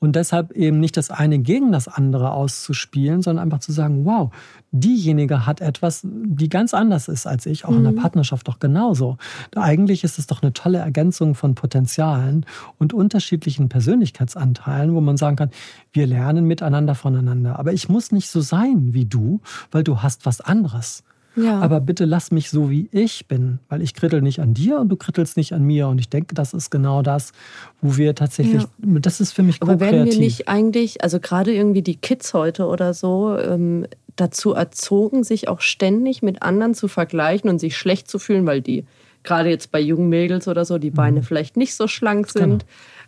[0.00, 4.30] und deshalb eben nicht das eine gegen das andere auszuspielen, sondern einfach zu sagen, wow,
[4.72, 7.78] diejenige hat etwas, die ganz anders ist als ich, auch mhm.
[7.78, 7.96] in der mhm.
[7.96, 9.16] Partnerschaft doch genauso.
[9.54, 12.44] Eigentlich ist es doch eine tolle Ergänzung von Potenzialen
[12.78, 15.50] und unterschiedlichen Persönlichkeitsanteilen, wo man sagen kann,
[15.92, 17.27] wir lernen miteinander voneinander.
[17.46, 21.02] Aber ich muss nicht so sein wie du, weil du hast was anderes.
[21.36, 21.60] Ja.
[21.60, 24.88] Aber bitte lass mich so, wie ich bin, weil ich krittel nicht an dir und
[24.88, 25.88] du krittelst nicht an mir.
[25.88, 27.32] Und ich denke, das ist genau das,
[27.80, 28.98] wo wir tatsächlich, ja.
[29.00, 32.66] das ist für mich Aber werden wir nicht eigentlich, also gerade irgendwie die Kids heute
[32.66, 38.10] oder so, ähm, dazu erzogen, sich auch ständig mit anderen zu vergleichen und sich schlecht
[38.10, 38.84] zu fühlen, weil die,
[39.22, 41.24] gerade jetzt bei jungen Mädels oder so, die Beine mhm.
[41.24, 42.64] vielleicht nicht so schlank sind.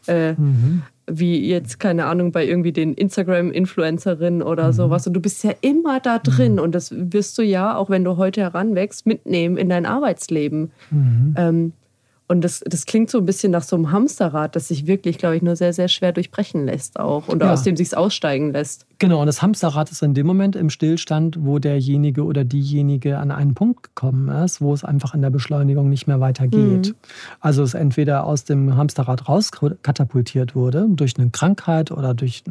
[0.07, 0.18] Genau.
[0.18, 4.73] Äh, mhm wie jetzt, keine Ahnung, bei irgendwie den Instagram-Influencerinnen oder mhm.
[4.73, 5.07] sowas.
[5.07, 6.55] Und du bist ja immer da drin.
[6.55, 6.59] Mhm.
[6.61, 10.71] Und das wirst du ja, auch wenn du heute heranwächst, mitnehmen in dein Arbeitsleben.
[10.91, 11.35] Mhm.
[11.37, 11.73] Ähm,
[12.29, 15.35] und das, das klingt so ein bisschen nach so einem Hamsterrad, das sich wirklich, glaube
[15.37, 17.53] ich, nur sehr, sehr schwer durchbrechen lässt auch und ja.
[17.53, 18.87] aus dem sich aussteigen lässt.
[19.01, 23.31] Genau, und das Hamsterrad ist in dem Moment im Stillstand, wo derjenige oder diejenige an
[23.31, 26.89] einen Punkt gekommen ist, wo es einfach in der Beschleunigung nicht mehr weitergeht.
[26.89, 26.95] Mhm.
[27.41, 32.45] Also es entweder aus dem Hamsterrad rauskatapultiert wurde, durch eine Krankheit oder durch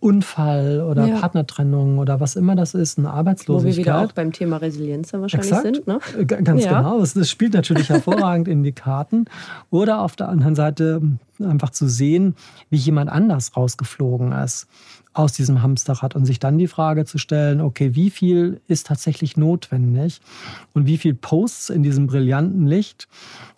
[0.00, 1.20] Unfall oder ja.
[1.20, 3.74] Partnertrennung oder was immer das ist, eine Arbeitslosigkeit.
[3.74, 5.76] Wo wir wieder auch beim Thema Resilienz wahrscheinlich Exakt.
[5.76, 5.86] sind.
[5.86, 6.00] Ne?
[6.18, 6.78] Äh, ganz ja.
[6.78, 6.98] genau.
[6.98, 9.26] Das spielt natürlich hervorragend in die Karten.
[9.70, 11.00] Oder auf der anderen Seite
[11.38, 12.34] einfach zu sehen,
[12.70, 14.66] wie jemand anders rausgeflogen ist
[15.14, 19.36] aus diesem Hamsterrad und sich dann die Frage zu stellen, okay, wie viel ist tatsächlich
[19.36, 20.20] notwendig
[20.72, 23.08] und wie viel Posts in diesem brillanten Licht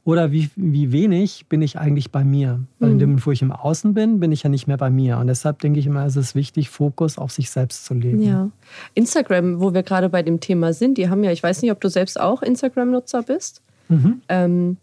[0.04, 2.60] oder wie, wie wenig bin ich eigentlich bei mir?
[2.78, 4.90] Weil in dem Moment, wo ich im Außen bin, bin ich ja nicht mehr bei
[4.90, 5.18] mir.
[5.18, 8.22] Und deshalb denke ich immer, es ist wichtig, Fokus auf sich selbst zu legen.
[8.22, 8.50] Ja.
[8.94, 11.80] Instagram, wo wir gerade bei dem Thema sind, die haben ja, ich weiß nicht, ob
[11.80, 13.62] du selbst auch Instagram-Nutzer bist.
[13.88, 14.22] Mhm.
[14.28, 14.76] Ähm,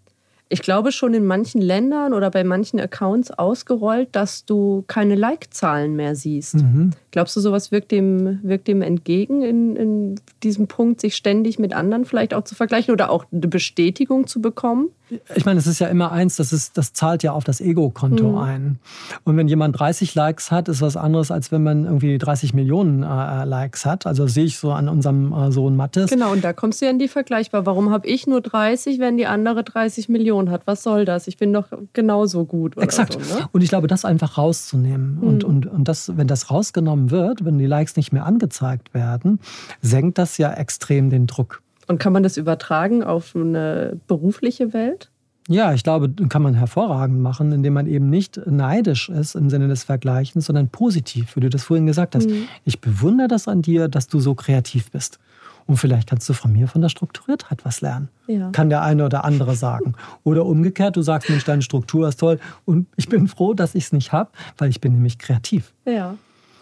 [0.52, 5.96] ich glaube, schon in manchen Ländern oder bei manchen Accounts ausgerollt, dass du keine Like-Zahlen
[5.96, 6.56] mehr siehst.
[6.56, 6.92] Mhm.
[7.12, 11.74] Glaubst du, sowas wirkt dem, wirkt dem entgegen in, in diesem Punkt, sich ständig mit
[11.74, 14.90] anderen vielleicht auch zu vergleichen oder auch eine Bestätigung zu bekommen?
[15.36, 18.32] Ich meine, es ist ja immer eins, das, ist, das zahlt ja auf das Ego-Konto
[18.32, 18.38] mhm.
[18.38, 18.80] ein.
[19.24, 23.04] Und wenn jemand 30 Likes hat, ist was anderes, als wenn man irgendwie 30 Millionen
[23.04, 24.06] äh, Likes hat.
[24.06, 26.10] Also sehe ich so an unserem äh, Sohn Mattes.
[26.10, 27.66] Genau, und da kommst du ja in die Vergleichbar.
[27.66, 30.62] Warum habe ich nur 30, wenn die andere 30 Millionen hat?
[30.66, 31.28] Was soll das?
[31.28, 32.78] Ich bin doch genauso gut.
[32.78, 33.14] Exakt.
[33.14, 33.50] So, ne?
[33.52, 35.18] Und ich glaube, das einfach rauszunehmen.
[35.18, 35.28] Mhm.
[35.28, 39.40] Und, und, und das, wenn das rausgenommen wird, wenn die Likes nicht mehr angezeigt werden,
[39.82, 41.62] senkt das ja extrem den Druck.
[41.92, 45.12] Und kann man das übertragen auf eine berufliche Welt?
[45.50, 49.68] Ja, ich glaube, kann man hervorragend machen, indem man eben nicht neidisch ist im Sinne
[49.68, 52.30] des Vergleichens, sondern positiv, wie du das vorhin gesagt hast.
[52.30, 52.48] Mhm.
[52.64, 55.20] Ich bewundere das an dir, dass du so kreativ bist.
[55.68, 58.08] Und vielleicht kannst du von mir von der Strukturiertheit was lernen.
[58.28, 58.52] Ja.
[58.52, 59.96] Kann der eine oder andere sagen.
[60.24, 62.40] Oder umgekehrt, du sagst, Mensch, deine Struktur ist toll.
[62.64, 65.74] Und ich bin froh, dass ich es nicht habe, weil ich bin nämlich kreativ.
[65.84, 66.16] Ja.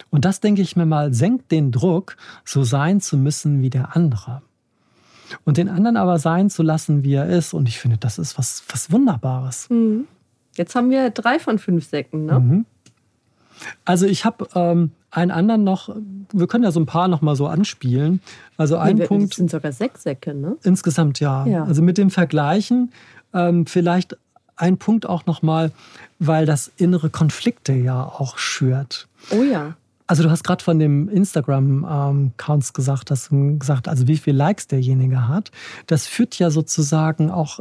[0.10, 3.96] Und das, denke ich mir mal, senkt den Druck, so sein zu müssen wie der
[3.96, 4.42] andere
[5.46, 7.54] und den anderen aber sein zu lassen, wie er ist.
[7.54, 9.70] Und ich finde, das ist was, was Wunderbares.
[9.70, 10.06] Mhm.
[10.56, 12.40] Jetzt haben wir drei von fünf Säcken, ne?
[12.40, 12.66] Mhm.
[13.86, 15.94] Also ich habe ähm, einen anderen noch,
[16.32, 18.22] wir können ja so ein paar noch mal so anspielen.
[18.58, 19.32] Also ein nee, Punkt.
[19.32, 20.58] Das sind sogar sechs Säcke, ne?
[20.64, 21.46] Insgesamt ja.
[21.46, 21.64] ja.
[21.66, 22.92] Also mit dem Vergleichen
[23.34, 24.18] ähm, vielleicht
[24.56, 25.72] ein Punkt auch noch mal,
[26.20, 29.08] weil das innere Konflikte ja auch schürt.
[29.32, 29.76] Oh ja.
[30.10, 35.28] Also du hast gerade von dem Instagram-Accounts gesagt, hast gesagt, also wie viele Likes derjenige
[35.28, 35.52] hat.
[35.86, 37.60] Das führt ja sozusagen auch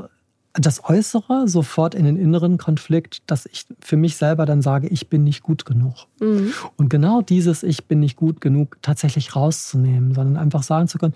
[0.54, 5.10] das Äußere sofort in den inneren Konflikt, dass ich für mich selber dann sage, ich
[5.10, 6.06] bin nicht gut genug.
[6.20, 6.54] Mhm.
[6.78, 11.12] Und genau dieses Ich bin nicht gut genug tatsächlich rauszunehmen, sondern einfach sagen zu können,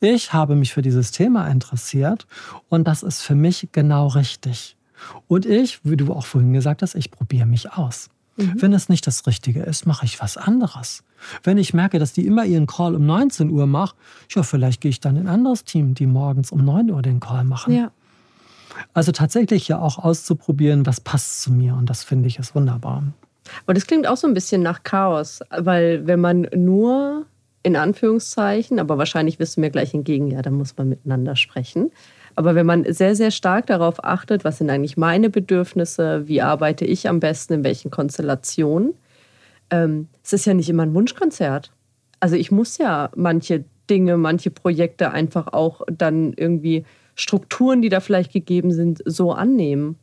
[0.00, 2.26] ich habe mich für dieses Thema interessiert
[2.68, 4.76] und das ist für mich genau richtig.
[5.28, 8.10] Und ich, wie du auch vorhin gesagt hast, ich probiere mich aus.
[8.36, 8.54] Mhm.
[8.56, 11.04] Wenn es nicht das Richtige ist, mache ich was anderes.
[11.42, 13.96] Wenn ich merke, dass die immer ihren Call um 19 Uhr macht,
[14.30, 17.20] ja, vielleicht gehe ich dann in ein anderes Team, die morgens um 9 Uhr den
[17.20, 17.74] Call machen.
[17.74, 17.90] Ja.
[18.92, 21.74] Also tatsächlich ja auch auszuprobieren, was passt zu mir.
[21.74, 23.04] Und das finde ich ist wunderbar.
[23.64, 27.26] Aber das klingt auch so ein bisschen nach Chaos, weil wenn man nur
[27.62, 31.90] in Anführungszeichen, aber wahrscheinlich wirst du mir gleich entgegen, ja, da muss man miteinander sprechen.
[32.36, 36.84] Aber wenn man sehr, sehr stark darauf achtet, was sind eigentlich meine Bedürfnisse, wie arbeite
[36.84, 38.94] ich am besten, in welchen Konstellationen,
[39.70, 41.70] ähm, es ist ja nicht immer ein Wunschkonzert.
[42.20, 48.00] Also ich muss ja manche Dinge, manche Projekte einfach auch dann irgendwie Strukturen, die da
[48.00, 49.96] vielleicht gegeben sind, so annehmen.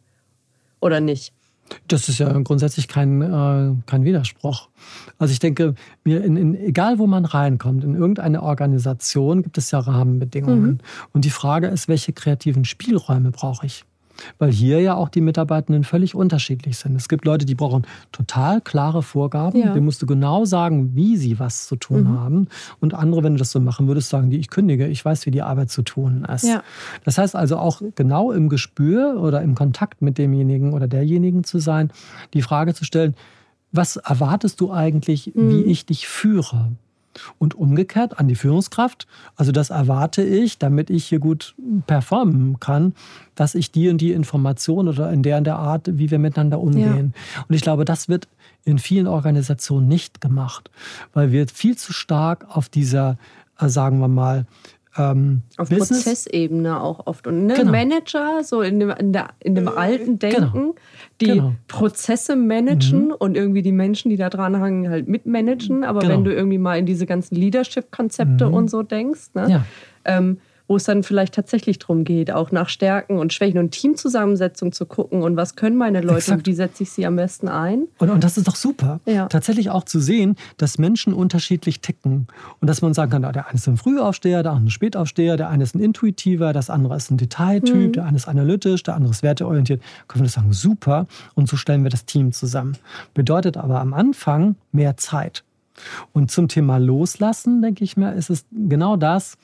[0.80, 1.34] Oder nicht?
[1.88, 4.70] Das ist ja grundsätzlich kein, äh, kein Widerspruch.
[5.18, 9.72] Also ich denke, mir in, in, egal wo man reinkommt, in irgendeine Organisation gibt es
[9.72, 10.64] ja Rahmenbedingungen.
[10.64, 10.80] Mhm.
[11.14, 13.86] Und die Frage ist, welche kreativen Spielräume brauche ich?
[14.40, 16.96] Weil hier ja auch die Mitarbeitenden völlig unterschiedlich sind.
[16.96, 19.60] Es gibt Leute, die brauchen total klare Vorgaben.
[19.60, 19.74] Ja.
[19.74, 22.20] Dem musst du genau sagen, wie sie was zu tun mhm.
[22.20, 22.48] haben.
[22.80, 25.32] Und andere, wenn du das so machen würdest, sagen die, ich kündige, ich weiß, wie
[25.32, 26.44] die Arbeit zu tun ist.
[26.44, 26.64] Ja.
[27.04, 31.60] Das heißt also auch genau im Gespür oder im Kontakt mit demjenigen oder derjenigen zu
[31.60, 31.92] sein,
[32.34, 33.16] die Frage zu stellen,
[33.72, 35.50] was erwartest du eigentlich, mhm.
[35.50, 36.72] wie ich dich führe?
[37.38, 41.56] Und umgekehrt an die Führungskraft, also das erwarte ich, damit ich hier gut
[41.88, 42.94] performen kann,
[43.36, 46.60] dass ich die und die Information oder in der in der Art, wie wir miteinander
[46.60, 47.14] umgehen.
[47.36, 47.46] Ja.
[47.48, 48.28] Und ich glaube, das wird
[48.64, 50.70] in vielen Organisationen nicht gemacht,
[51.14, 53.18] weil wir viel zu stark auf dieser,
[53.60, 54.46] äh, sagen wir mal,
[54.98, 56.04] ähm, Auf Business.
[56.04, 57.28] Prozessebene auch oft.
[57.28, 57.72] Und ne, genau.
[57.72, 60.36] Manager, so in dem, in, der, in dem alten genau.
[60.36, 60.76] Denken, genau.
[61.22, 61.56] die genau.
[61.68, 63.16] Prozesse managen mhm.
[63.18, 65.84] und irgendwie die Menschen, die da dran hängen, halt mitmanagen.
[65.84, 66.14] Aber genau.
[66.14, 68.54] wenn du irgendwie mal in diese ganzen Leadership-Konzepte mhm.
[68.54, 69.66] und so denkst, ne, ja.
[70.06, 70.40] ähm,
[70.72, 74.86] wo es dann vielleicht tatsächlich darum geht, auch nach Stärken und Schwächen und Teamzusammensetzung zu
[74.86, 76.38] gucken und was können meine Leute Exakt.
[76.38, 77.90] und wie setze ich sie am besten ein.
[77.98, 79.02] Und, und das ist doch super.
[79.06, 79.26] Ja.
[79.26, 82.28] Tatsächlich auch zu sehen, dass Menschen unterschiedlich ticken
[82.62, 85.50] und dass man sagen kann, der eine ist ein Frühaufsteher, der andere ein Spätaufsteher, der
[85.50, 87.92] eine ist ein Intuitiver, das andere ist ein Detailtyp, mhm.
[87.92, 89.82] der eine ist analytisch, der andere ist werteorientiert.
[90.08, 91.06] Können wir das sagen, super.
[91.36, 92.78] Und so stellen wir das Team zusammen.
[93.14, 95.44] Bedeutet aber am Anfang mehr Zeit.
[96.14, 99.38] Und zum Thema Loslassen, denke ich mir, ist es genau das,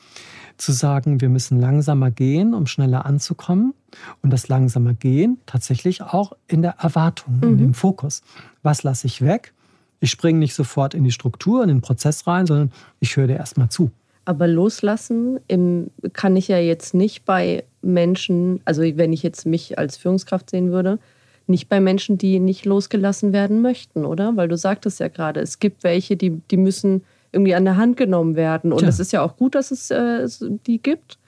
[0.58, 3.74] zu sagen, wir müssen langsamer gehen, um schneller anzukommen.
[4.22, 7.44] Und das langsamer Gehen tatsächlich auch in der Erwartung, mhm.
[7.44, 8.22] in dem Fokus.
[8.64, 9.54] Was lasse ich weg?
[10.00, 13.38] Ich springe nicht sofort in die Struktur, in den Prozess rein, sondern ich höre dir
[13.38, 13.92] erstmal zu.
[14.26, 19.80] Aber loslassen im, kann ich ja jetzt nicht bei Menschen, also wenn ich jetzt mich
[19.80, 21.00] als Führungskraft sehen würde,
[21.48, 24.36] nicht bei Menschen, die nicht losgelassen werden möchten, oder?
[24.36, 27.98] Weil du sagtest ja gerade, es gibt welche, die, die müssen irgendwie an der Hand
[27.98, 28.72] genommen werden.
[28.72, 30.28] Und es ist ja auch gut, dass es äh,
[30.66, 31.20] die gibt.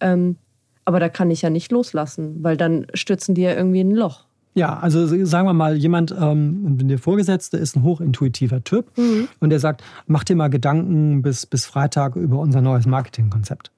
[0.00, 0.36] Ähm,
[0.84, 3.96] aber da kann ich ja nicht loslassen, weil dann stürzen die ja irgendwie in ein
[3.96, 4.26] Loch.
[4.56, 9.26] Ja, also sagen wir mal, jemand, ähm, der Vorgesetzte ist ein hochintuitiver Typ mhm.
[9.40, 13.72] und der sagt, mach dir mal Gedanken bis, bis Freitag über unser neues Marketingkonzept.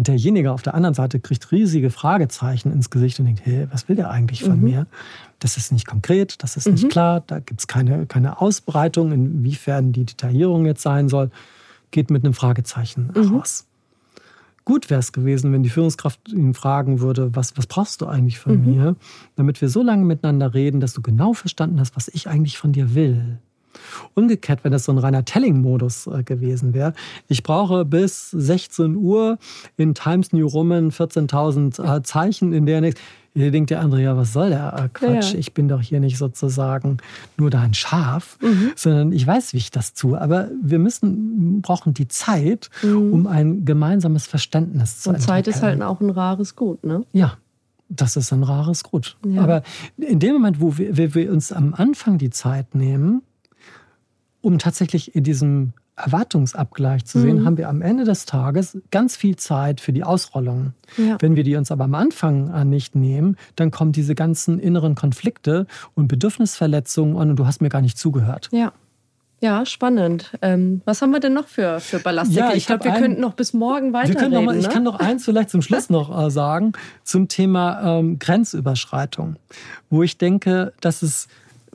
[0.00, 3.86] Und derjenige auf der anderen Seite kriegt riesige Fragezeichen ins Gesicht und denkt, hey, was
[3.86, 4.64] will der eigentlich von mhm.
[4.64, 4.86] mir?
[5.40, 6.72] Das ist nicht konkret, das ist mhm.
[6.72, 11.30] nicht klar, da gibt es keine, keine Ausbreitung, inwiefern die Detaillierung jetzt sein soll,
[11.90, 13.36] geht mit einem Fragezeichen mhm.
[13.36, 13.66] raus.
[14.64, 18.38] Gut wäre es gewesen, wenn die Führungskraft ihn fragen würde, was, was brauchst du eigentlich
[18.38, 18.74] von mhm.
[18.74, 18.96] mir,
[19.36, 22.72] damit wir so lange miteinander reden, dass du genau verstanden hast, was ich eigentlich von
[22.72, 23.38] dir will.
[24.14, 26.92] Umgekehrt, wenn das so ein reiner Telling-Modus äh, gewesen wäre,
[27.28, 29.38] ich brauche bis 16 Uhr
[29.76, 33.00] in Times New Roman 14.000 äh, Zeichen, in der nichts.
[33.32, 35.34] Hier denkt der andere, ja, was soll der äh, Quatsch?
[35.34, 35.38] Ja.
[35.38, 36.98] Ich bin doch hier nicht sozusagen
[37.36, 38.72] nur dein Schaf, mhm.
[38.74, 40.20] sondern ich weiß, wie ich das tue.
[40.20, 43.12] Aber wir müssen, brauchen die Zeit, mhm.
[43.12, 47.04] um ein gemeinsames Verständnis zu Und Zeit ist halt auch ein rares Gut, ne?
[47.12, 47.36] Ja,
[47.88, 49.16] das ist ein rares Gut.
[49.26, 49.42] Ja.
[49.42, 49.62] Aber
[49.96, 53.22] in dem Moment, wo wir, wir, uns am Anfang die Zeit nehmen,
[54.40, 57.46] um tatsächlich in diesem Erwartungsabgleich zu sehen, mhm.
[57.46, 60.72] haben wir am Ende des Tages ganz viel Zeit für die Ausrollung.
[60.96, 61.18] Ja.
[61.20, 65.66] Wenn wir die uns aber am Anfang nicht nehmen, dann kommen diese ganzen inneren Konflikte
[65.94, 68.48] und Bedürfnisverletzungen an und du hast mir gar nicht zugehört.
[68.52, 68.72] Ja.
[69.42, 70.32] Ja, spannend.
[70.42, 72.40] Ähm, was haben wir denn noch für, für Ballastdecke?
[72.40, 74.32] Ja, ich, ich glaube, wir ein, könnten noch bis morgen weiterreden.
[74.32, 74.72] Noch mal, ich ne?
[74.72, 76.72] kann noch eins vielleicht zum Schluss noch äh, sagen
[77.04, 79.36] zum Thema ähm, Grenzüberschreitung,
[79.88, 81.26] wo ich denke, dass es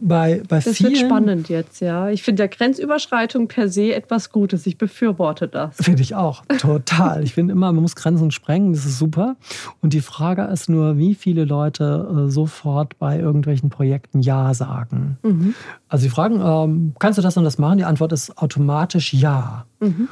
[0.02, 0.94] bei, bei das vielen.
[0.94, 2.10] wird spannend jetzt, ja.
[2.10, 4.66] Ich finde ja Grenzüberschreitung per se etwas Gutes.
[4.66, 5.78] Ich befürworte das.
[5.78, 7.24] Finde ich auch, total.
[7.24, 9.36] ich finde immer, man muss Grenzen sprengen, das ist super.
[9.82, 15.18] Und die Frage ist nur, wie viele Leute äh, sofort bei irgendwelchen Projekten Ja sagen.
[15.24, 15.56] Mhm.
[15.88, 17.78] Also sie fragen, ähm, kannst du das und das machen?
[17.78, 19.66] Die Antwort ist automatisch Ja.
[19.80, 20.10] Mhm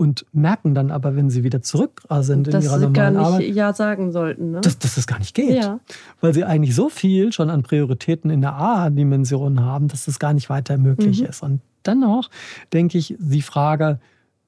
[0.00, 3.36] und merken dann aber, wenn sie wieder zurück sind in dass ihrer normalen Arbeit, dass
[3.36, 4.50] sie gar nicht Ja sagen sollten.
[4.52, 4.62] Ne?
[4.62, 5.62] Dass, dass das gar nicht geht.
[5.62, 5.78] Ja.
[6.22, 10.32] Weil sie eigentlich so viel schon an Prioritäten in der A-Dimension haben, dass das gar
[10.32, 11.26] nicht weiter möglich mhm.
[11.26, 11.42] ist.
[11.42, 12.30] Und dennoch
[12.72, 14.00] denke ich, die Frage,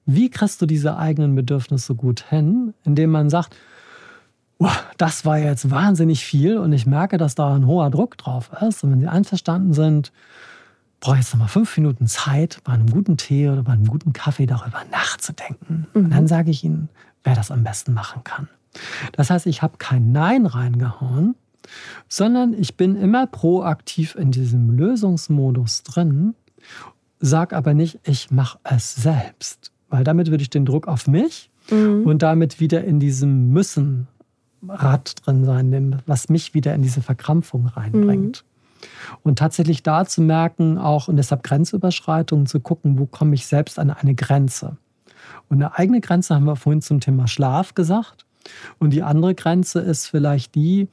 [0.06, 3.54] wie kriegst du diese eigenen Bedürfnisse gut hin, indem man sagt,
[4.96, 8.84] das war jetzt wahnsinnig viel und ich merke, dass da ein hoher Druck drauf ist.
[8.84, 10.12] Und wenn sie einverstanden sind,
[11.02, 14.46] brauche jetzt nochmal fünf Minuten Zeit, bei einem guten Tee oder bei einem guten Kaffee
[14.46, 15.88] darüber nachzudenken.
[15.92, 16.04] Mhm.
[16.04, 16.88] Und dann sage ich Ihnen,
[17.24, 18.48] wer das am besten machen kann.
[19.10, 21.34] Das heißt, ich habe kein Nein reingehauen,
[22.08, 26.34] sondern ich bin immer proaktiv in diesem Lösungsmodus drin,
[27.18, 31.50] sage aber nicht, ich mache es selbst, weil damit würde ich den Druck auf mich
[31.68, 32.06] mhm.
[32.06, 34.06] und damit wieder in diesem Müssen
[34.68, 38.44] Rad drin sein, was mich wieder in diese Verkrampfung reinbringt.
[38.44, 38.51] Mhm.
[39.22, 43.78] Und tatsächlich da zu merken, auch und deshalb Grenzüberschreitungen zu gucken, wo komme ich selbst
[43.78, 44.76] an eine Grenze.
[45.48, 48.26] Und eine eigene Grenze haben wir vorhin zum Thema Schlaf gesagt.
[48.78, 50.88] Und die andere Grenze ist vielleicht die,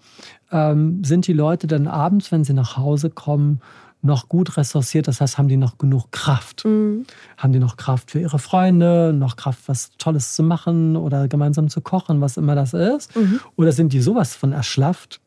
[0.51, 3.61] ähm, sind die Leute dann abends, wenn sie nach Hause kommen,
[4.01, 5.07] noch gut ressourciert.
[5.07, 6.63] Das heißt, haben die noch genug Kraft?
[6.65, 7.05] Mhm.
[7.37, 11.69] Haben die noch Kraft für ihre Freunde, noch Kraft, was Tolles zu machen oder gemeinsam
[11.69, 13.15] zu kochen, was immer das ist?
[13.15, 13.39] Mhm.
[13.55, 15.19] Oder sind die sowas von erschlafft,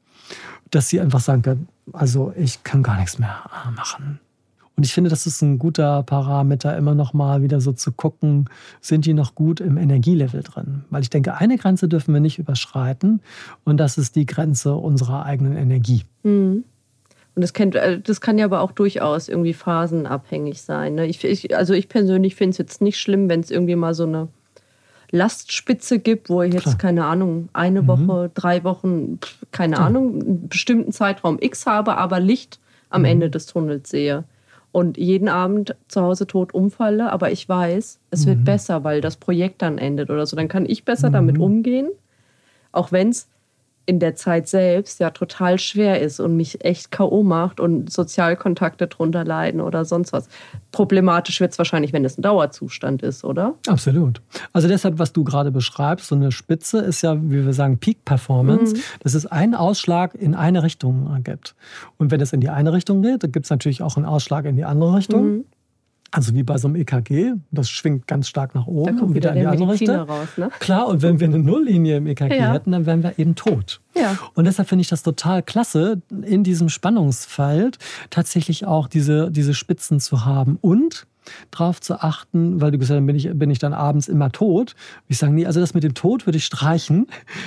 [0.72, 4.18] dass sie einfach sagen können, also ich kann gar nichts mehr äh, machen.
[4.74, 8.48] Und ich finde, das ist ein guter Parameter, immer noch mal wieder so zu gucken,
[8.80, 10.84] sind die noch gut im Energielevel drin?
[10.88, 13.20] Weil ich denke, eine Grenze dürfen wir nicht überschreiten
[13.64, 16.04] und das ist die Grenze unserer eigenen Energie.
[16.22, 16.64] Mhm.
[17.34, 20.94] Und das, kennt, äh, das kann ja aber auch durchaus irgendwie phasenabhängig sein.
[20.94, 21.06] Ne?
[21.06, 24.04] Ich, ich, also ich persönlich finde es jetzt nicht schlimm, wenn es irgendwie mal so
[24.04, 24.28] eine
[25.12, 26.78] Lastspitze gibt, wo ich jetzt, Klar.
[26.78, 27.86] keine Ahnung, eine mhm.
[27.86, 29.20] Woche, drei Wochen,
[29.52, 29.86] keine ja.
[29.86, 32.58] Ahnung, einen bestimmten Zeitraum X habe, aber Licht
[32.88, 33.08] am mhm.
[33.08, 34.24] Ende des Tunnels sehe.
[34.72, 38.30] Und jeden Abend zu Hause tot umfalle, aber ich weiß, es mhm.
[38.30, 40.34] wird besser, weil das Projekt dann endet oder so.
[40.34, 41.42] Dann kann ich besser damit mhm.
[41.42, 41.88] umgehen,
[42.72, 43.28] auch wenn es
[43.84, 47.22] in der Zeit selbst ja total schwer ist und mich echt K.O.
[47.22, 50.28] macht und Sozialkontakte drunter leiden oder sonst was.
[50.70, 53.54] Problematisch wird es wahrscheinlich, wenn es ein Dauerzustand ist, oder?
[53.66, 54.22] Absolut.
[54.52, 58.04] Also deshalb, was du gerade beschreibst, so eine Spitze ist ja, wie wir sagen, Peak
[58.04, 58.80] Performance, mhm.
[59.00, 61.54] dass es einen Ausschlag in eine Richtung gibt.
[61.98, 64.44] Und wenn es in die eine Richtung geht, dann gibt es natürlich auch einen Ausschlag
[64.44, 65.24] in die andere Richtung.
[65.24, 65.44] Mhm.
[66.14, 69.32] Also wie bei so einem EKG, das schwingt ganz stark nach oben und wieder, wieder
[69.32, 69.96] in die andere Richtung.
[69.96, 70.50] Raus, ne?
[70.60, 72.52] Klar, und wenn wir eine Nulllinie im EKG ja.
[72.52, 73.80] hätten, dann wären wir eben tot.
[73.96, 74.18] Ja.
[74.34, 77.78] Und deshalb finde ich das total klasse, in diesem Spannungsfeld
[78.10, 81.06] tatsächlich auch diese, diese Spitzen zu haben und
[81.50, 84.74] darauf zu achten, weil du gesagt hast, bin ich, bin ich dann abends immer tot.
[85.08, 87.06] Ich sage, nee, also das mit dem Tod würde ich streichen,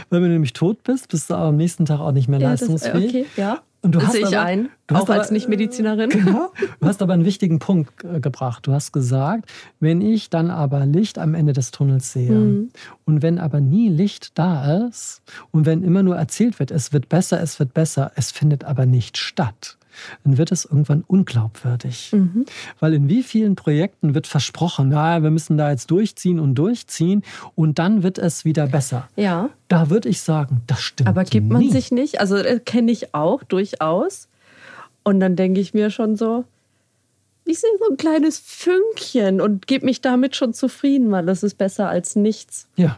[0.09, 2.49] weil wenn du nämlich tot bist, bist du am nächsten Tag auch nicht mehr ja,
[2.49, 3.11] leistungsfähig.
[3.11, 3.61] Das, okay, ja.
[3.85, 6.09] Und du das hast sehe ich aber, ein, auch als Nicht-Medizinerin.
[6.15, 8.65] Genau, du hast aber einen wichtigen Punkt äh, gebracht.
[8.65, 9.47] Du hast gesagt,
[9.79, 12.69] wenn ich dann aber Licht am Ende des Tunnels sehe mhm.
[13.05, 15.21] und wenn aber nie Licht da ist
[15.51, 18.87] und wenn immer nur erzählt wird, es wird besser, es wird besser, es findet aber
[18.87, 19.77] nicht statt,
[20.23, 22.11] dann wird es irgendwann unglaubwürdig.
[22.13, 22.45] Mhm.
[22.79, 27.23] Weil in wie vielen Projekten wird versprochen, naja, wir müssen da jetzt durchziehen und durchziehen
[27.55, 29.07] und dann wird es wieder besser.
[29.15, 29.49] Ja.
[29.67, 31.09] Da würde ich sagen, das stimmt.
[31.09, 31.71] Aber gibt man nie.
[31.71, 34.27] sich nicht, also äh, kenne ich auch durchaus.
[35.03, 36.45] Und dann denke ich mir schon so,
[37.45, 41.57] ich sehe so ein kleines Fünkchen und gebe mich damit schon zufrieden, weil das ist
[41.57, 42.67] besser als nichts.
[42.75, 42.97] Ja.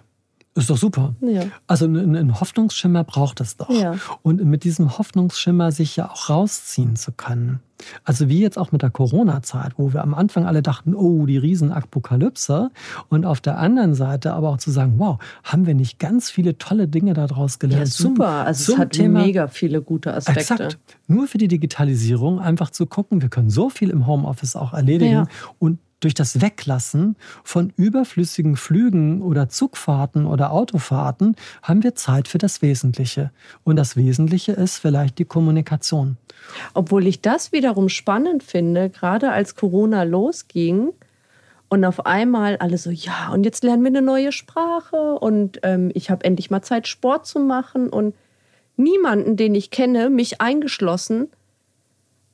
[0.58, 1.14] Ist doch super.
[1.22, 1.44] Ja.
[1.68, 3.70] Also einen Hoffnungsschimmer braucht es doch.
[3.70, 3.96] Ja.
[4.24, 7.60] Und mit diesem Hoffnungsschimmer sich ja auch rausziehen zu können.
[8.04, 11.38] Also wie jetzt auch mit der Corona-Zeit, wo wir am Anfang alle dachten, oh, die
[11.38, 12.72] Riesenapokalypse.
[13.10, 16.58] Und auf der anderen Seite aber auch zu sagen, wow, haben wir nicht ganz viele
[16.58, 17.86] tolle Dinge daraus gelernt?
[17.86, 18.28] Ja, super.
[18.28, 20.40] Also es hat Thema, mega viele gute Aspekte.
[20.40, 20.80] Exakt.
[21.08, 25.12] Nur für die Digitalisierung einfach zu gucken, wir können so viel im Homeoffice auch erledigen
[25.12, 25.28] ja.
[25.60, 32.38] und durch das Weglassen von überflüssigen Flügen oder Zugfahrten oder Autofahrten haben wir Zeit für
[32.38, 33.32] das Wesentliche.
[33.64, 36.18] Und das Wesentliche ist vielleicht die Kommunikation.
[36.74, 40.94] Obwohl ich das wiederum spannend finde, gerade als Corona losging
[41.70, 45.92] und auf einmal alle so, ja, und jetzt lernen wir eine neue Sprache und ähm,
[45.94, 48.16] ich habe endlich mal Zeit, Sport zu machen und
[48.78, 51.30] niemanden, den ich kenne, mich eingeschlossen,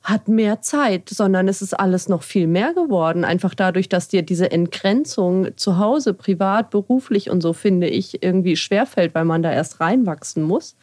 [0.04, 3.24] hat mehr Zeit, sondern es ist alles noch viel mehr geworden.
[3.24, 8.56] Einfach dadurch, dass dir diese Entgrenzung zu Hause, privat, beruflich und so, finde ich, irgendwie
[8.56, 10.76] schwerfällt, weil man da erst reinwachsen muss.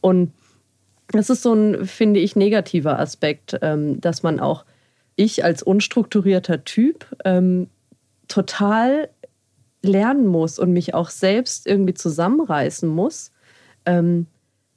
[0.00, 0.32] Und
[1.08, 4.64] das ist so ein, finde ich, negativer Aspekt, ähm, dass man auch,
[5.16, 7.68] ich als unstrukturierter Typ, ähm,
[8.28, 9.10] total
[9.82, 13.32] lernen muss und mich auch selbst irgendwie zusammenreißen muss,
[13.86, 14.28] ähm,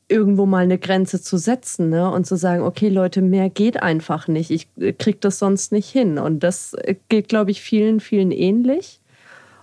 [0.07, 2.09] irgendwo mal eine Grenze zu setzen ne?
[2.11, 4.51] und zu sagen, okay Leute, mehr geht einfach nicht.
[4.51, 6.19] Ich äh, kriege das sonst nicht hin.
[6.19, 8.99] Und das äh, geht, glaube ich, vielen, vielen ähnlich.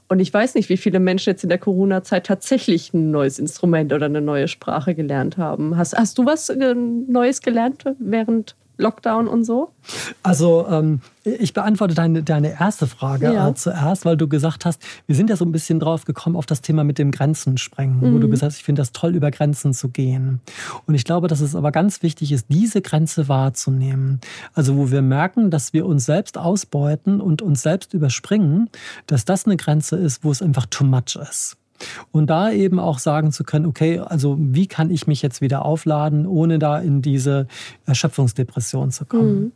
[0.08, 3.92] Und ich weiß nicht, wie viele Menschen jetzt in der Corona-Zeit tatsächlich ein neues Instrument
[3.92, 5.76] oder eine neue Sprache gelernt haben.
[5.76, 9.72] Hast, hast du was äh, Neues gelernt während Lockdown und so?
[10.22, 13.48] Also ähm, ich beantworte deine, deine erste Frage ja.
[13.48, 16.46] äh, zuerst, weil du gesagt hast, wir sind ja so ein bisschen drauf gekommen auf
[16.46, 18.14] das Thema mit dem Grenzen sprengen, mhm.
[18.14, 18.32] wo du mhm.
[18.32, 20.40] gesagt hast, ich finde das toll, über Grenzen zu gehen.
[20.86, 24.20] Und ich glaube, dass es aber ganz wichtig ist, diese Grenze wahrzunehmen.
[24.54, 28.68] Also wo wir merken, dass wir uns selbst ausbeuten und uns selbst überspringen,
[29.06, 31.56] dass das eine Grenze ist, wo es einfach too much ist.
[32.10, 35.64] Und da eben auch sagen zu können, okay, also wie kann ich mich jetzt wieder
[35.64, 37.46] aufladen, ohne da in diese
[37.86, 39.40] Erschöpfungsdepression zu kommen.
[39.40, 39.52] Mhm.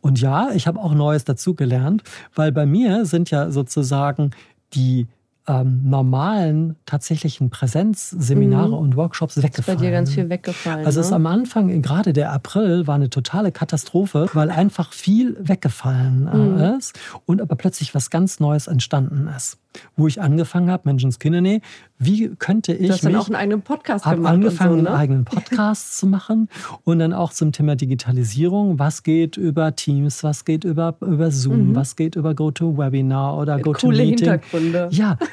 [0.00, 2.02] Und ja, ich habe auch Neues dazugelernt,
[2.34, 4.30] weil bei mir sind ja sozusagen
[4.74, 5.06] die
[5.48, 8.74] ähm, normalen tatsächlichen Präsenzseminare mhm.
[8.74, 9.78] und Workshops weggefallen.
[9.78, 10.84] Ist bei dir ganz viel weggefallen.
[10.84, 11.06] Also ne?
[11.06, 16.36] es am Anfang, gerade der April, war eine totale Katastrophe, weil einfach viel weggefallen äh,
[16.36, 16.78] mhm.
[16.78, 19.58] ist und aber plötzlich was ganz Neues entstanden ist
[19.96, 21.60] wo ich angefangen habe, Menschenskinder, nee,
[21.98, 22.86] wie könnte ich.
[22.86, 24.32] Du hast dann auch einen eigenen Podcast gemacht.
[24.32, 24.88] angefangen, so, ne?
[24.88, 26.48] einen eigenen Podcast zu machen
[26.84, 28.78] und dann auch zum Thema Digitalisierung.
[28.78, 31.74] Was geht über Teams, was geht über, über Zoom, mhm.
[31.74, 33.90] was geht über GoToWebinar oder GoToMeeting.
[33.90, 34.88] Coole Hintergründe.
[34.92, 35.18] Ja,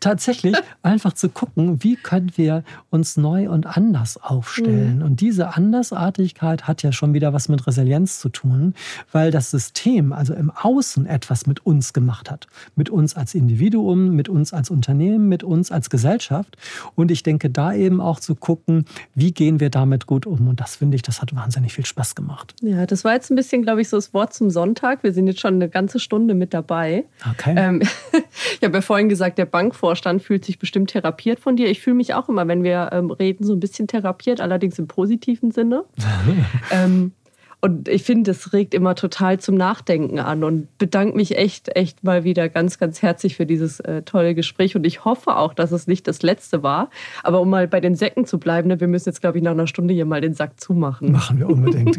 [0.00, 4.98] tatsächlich einfach zu gucken, wie können wir uns neu und anders aufstellen.
[4.98, 5.02] Mhm.
[5.04, 8.74] Und diese Andersartigkeit hat ja schon wieder was mit Resilienz zu tun,
[9.12, 12.46] weil das System, also im Außen etwas mit uns gemacht hat.
[12.76, 16.56] Mit uns als Individuum, mit uns als Unternehmen, mit uns als Gesellschaft.
[16.94, 18.84] Und ich denke, da eben auch zu gucken,
[19.14, 20.48] wie gehen wir damit gut um.
[20.48, 22.54] Und das finde ich, das hat wahnsinnig viel Spaß gemacht.
[22.62, 25.02] Ja, das war jetzt ein bisschen, glaube ich, so das Wort zum Sonntag.
[25.02, 27.04] Wir sind jetzt schon eine ganze Stunde mit dabei.
[27.32, 27.54] Okay.
[27.56, 27.80] Ähm,
[28.60, 29.46] ich habe ja vorhin gesagt, der
[29.88, 31.70] Bankvorstand fühlt sich bestimmt therapiert von dir.
[31.70, 34.86] Ich fühle mich auch immer, wenn wir ähm, reden, so ein bisschen therapiert, allerdings im
[34.86, 35.84] positiven Sinne.
[36.70, 37.12] ähm,
[37.60, 42.04] und ich finde, das regt immer total zum Nachdenken an und bedanke mich echt, echt
[42.04, 44.76] mal wieder ganz, ganz herzlich für dieses äh, tolle Gespräch.
[44.76, 46.88] Und ich hoffe auch, dass es nicht das letzte war.
[47.24, 49.50] Aber um mal bei den Säcken zu bleiben, ne, wir müssen jetzt, glaube ich, nach
[49.50, 51.10] einer Stunde hier mal den Sack zumachen.
[51.10, 51.98] Machen wir unbedingt.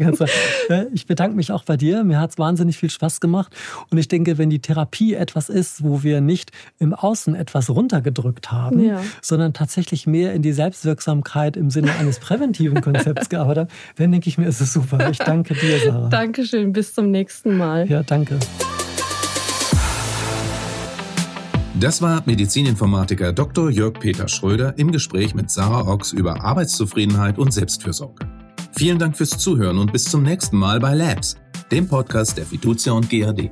[0.94, 2.04] ich bedanke mich auch bei dir.
[2.04, 3.54] Mir hat es wahnsinnig viel Spaß gemacht.
[3.90, 8.50] Und ich denke, wenn die Therapie etwas ist, wo wir nicht im Außen etwas runtergedrückt
[8.50, 9.02] haben, ja.
[9.20, 14.30] sondern tatsächlich mehr in die Selbstwirksamkeit im Sinne eines präventiven Konzepts gearbeitet haben, dann denke
[14.30, 15.10] ich mir, ist es super.
[15.10, 16.08] Ich danke Danke dir, Sarah.
[16.08, 17.88] Dankeschön, bis zum nächsten Mal.
[17.88, 18.38] Ja, danke.
[21.80, 23.68] Das war Medizininformatiker Dr.
[23.70, 28.28] Jörg Peter Schröder im Gespräch mit Sarah Ochs über Arbeitszufriedenheit und Selbstfürsorge.
[28.76, 31.36] Vielen Dank fürs Zuhören und bis zum nächsten Mal bei Labs,
[31.72, 33.50] dem Podcast der Fiducia und GAD.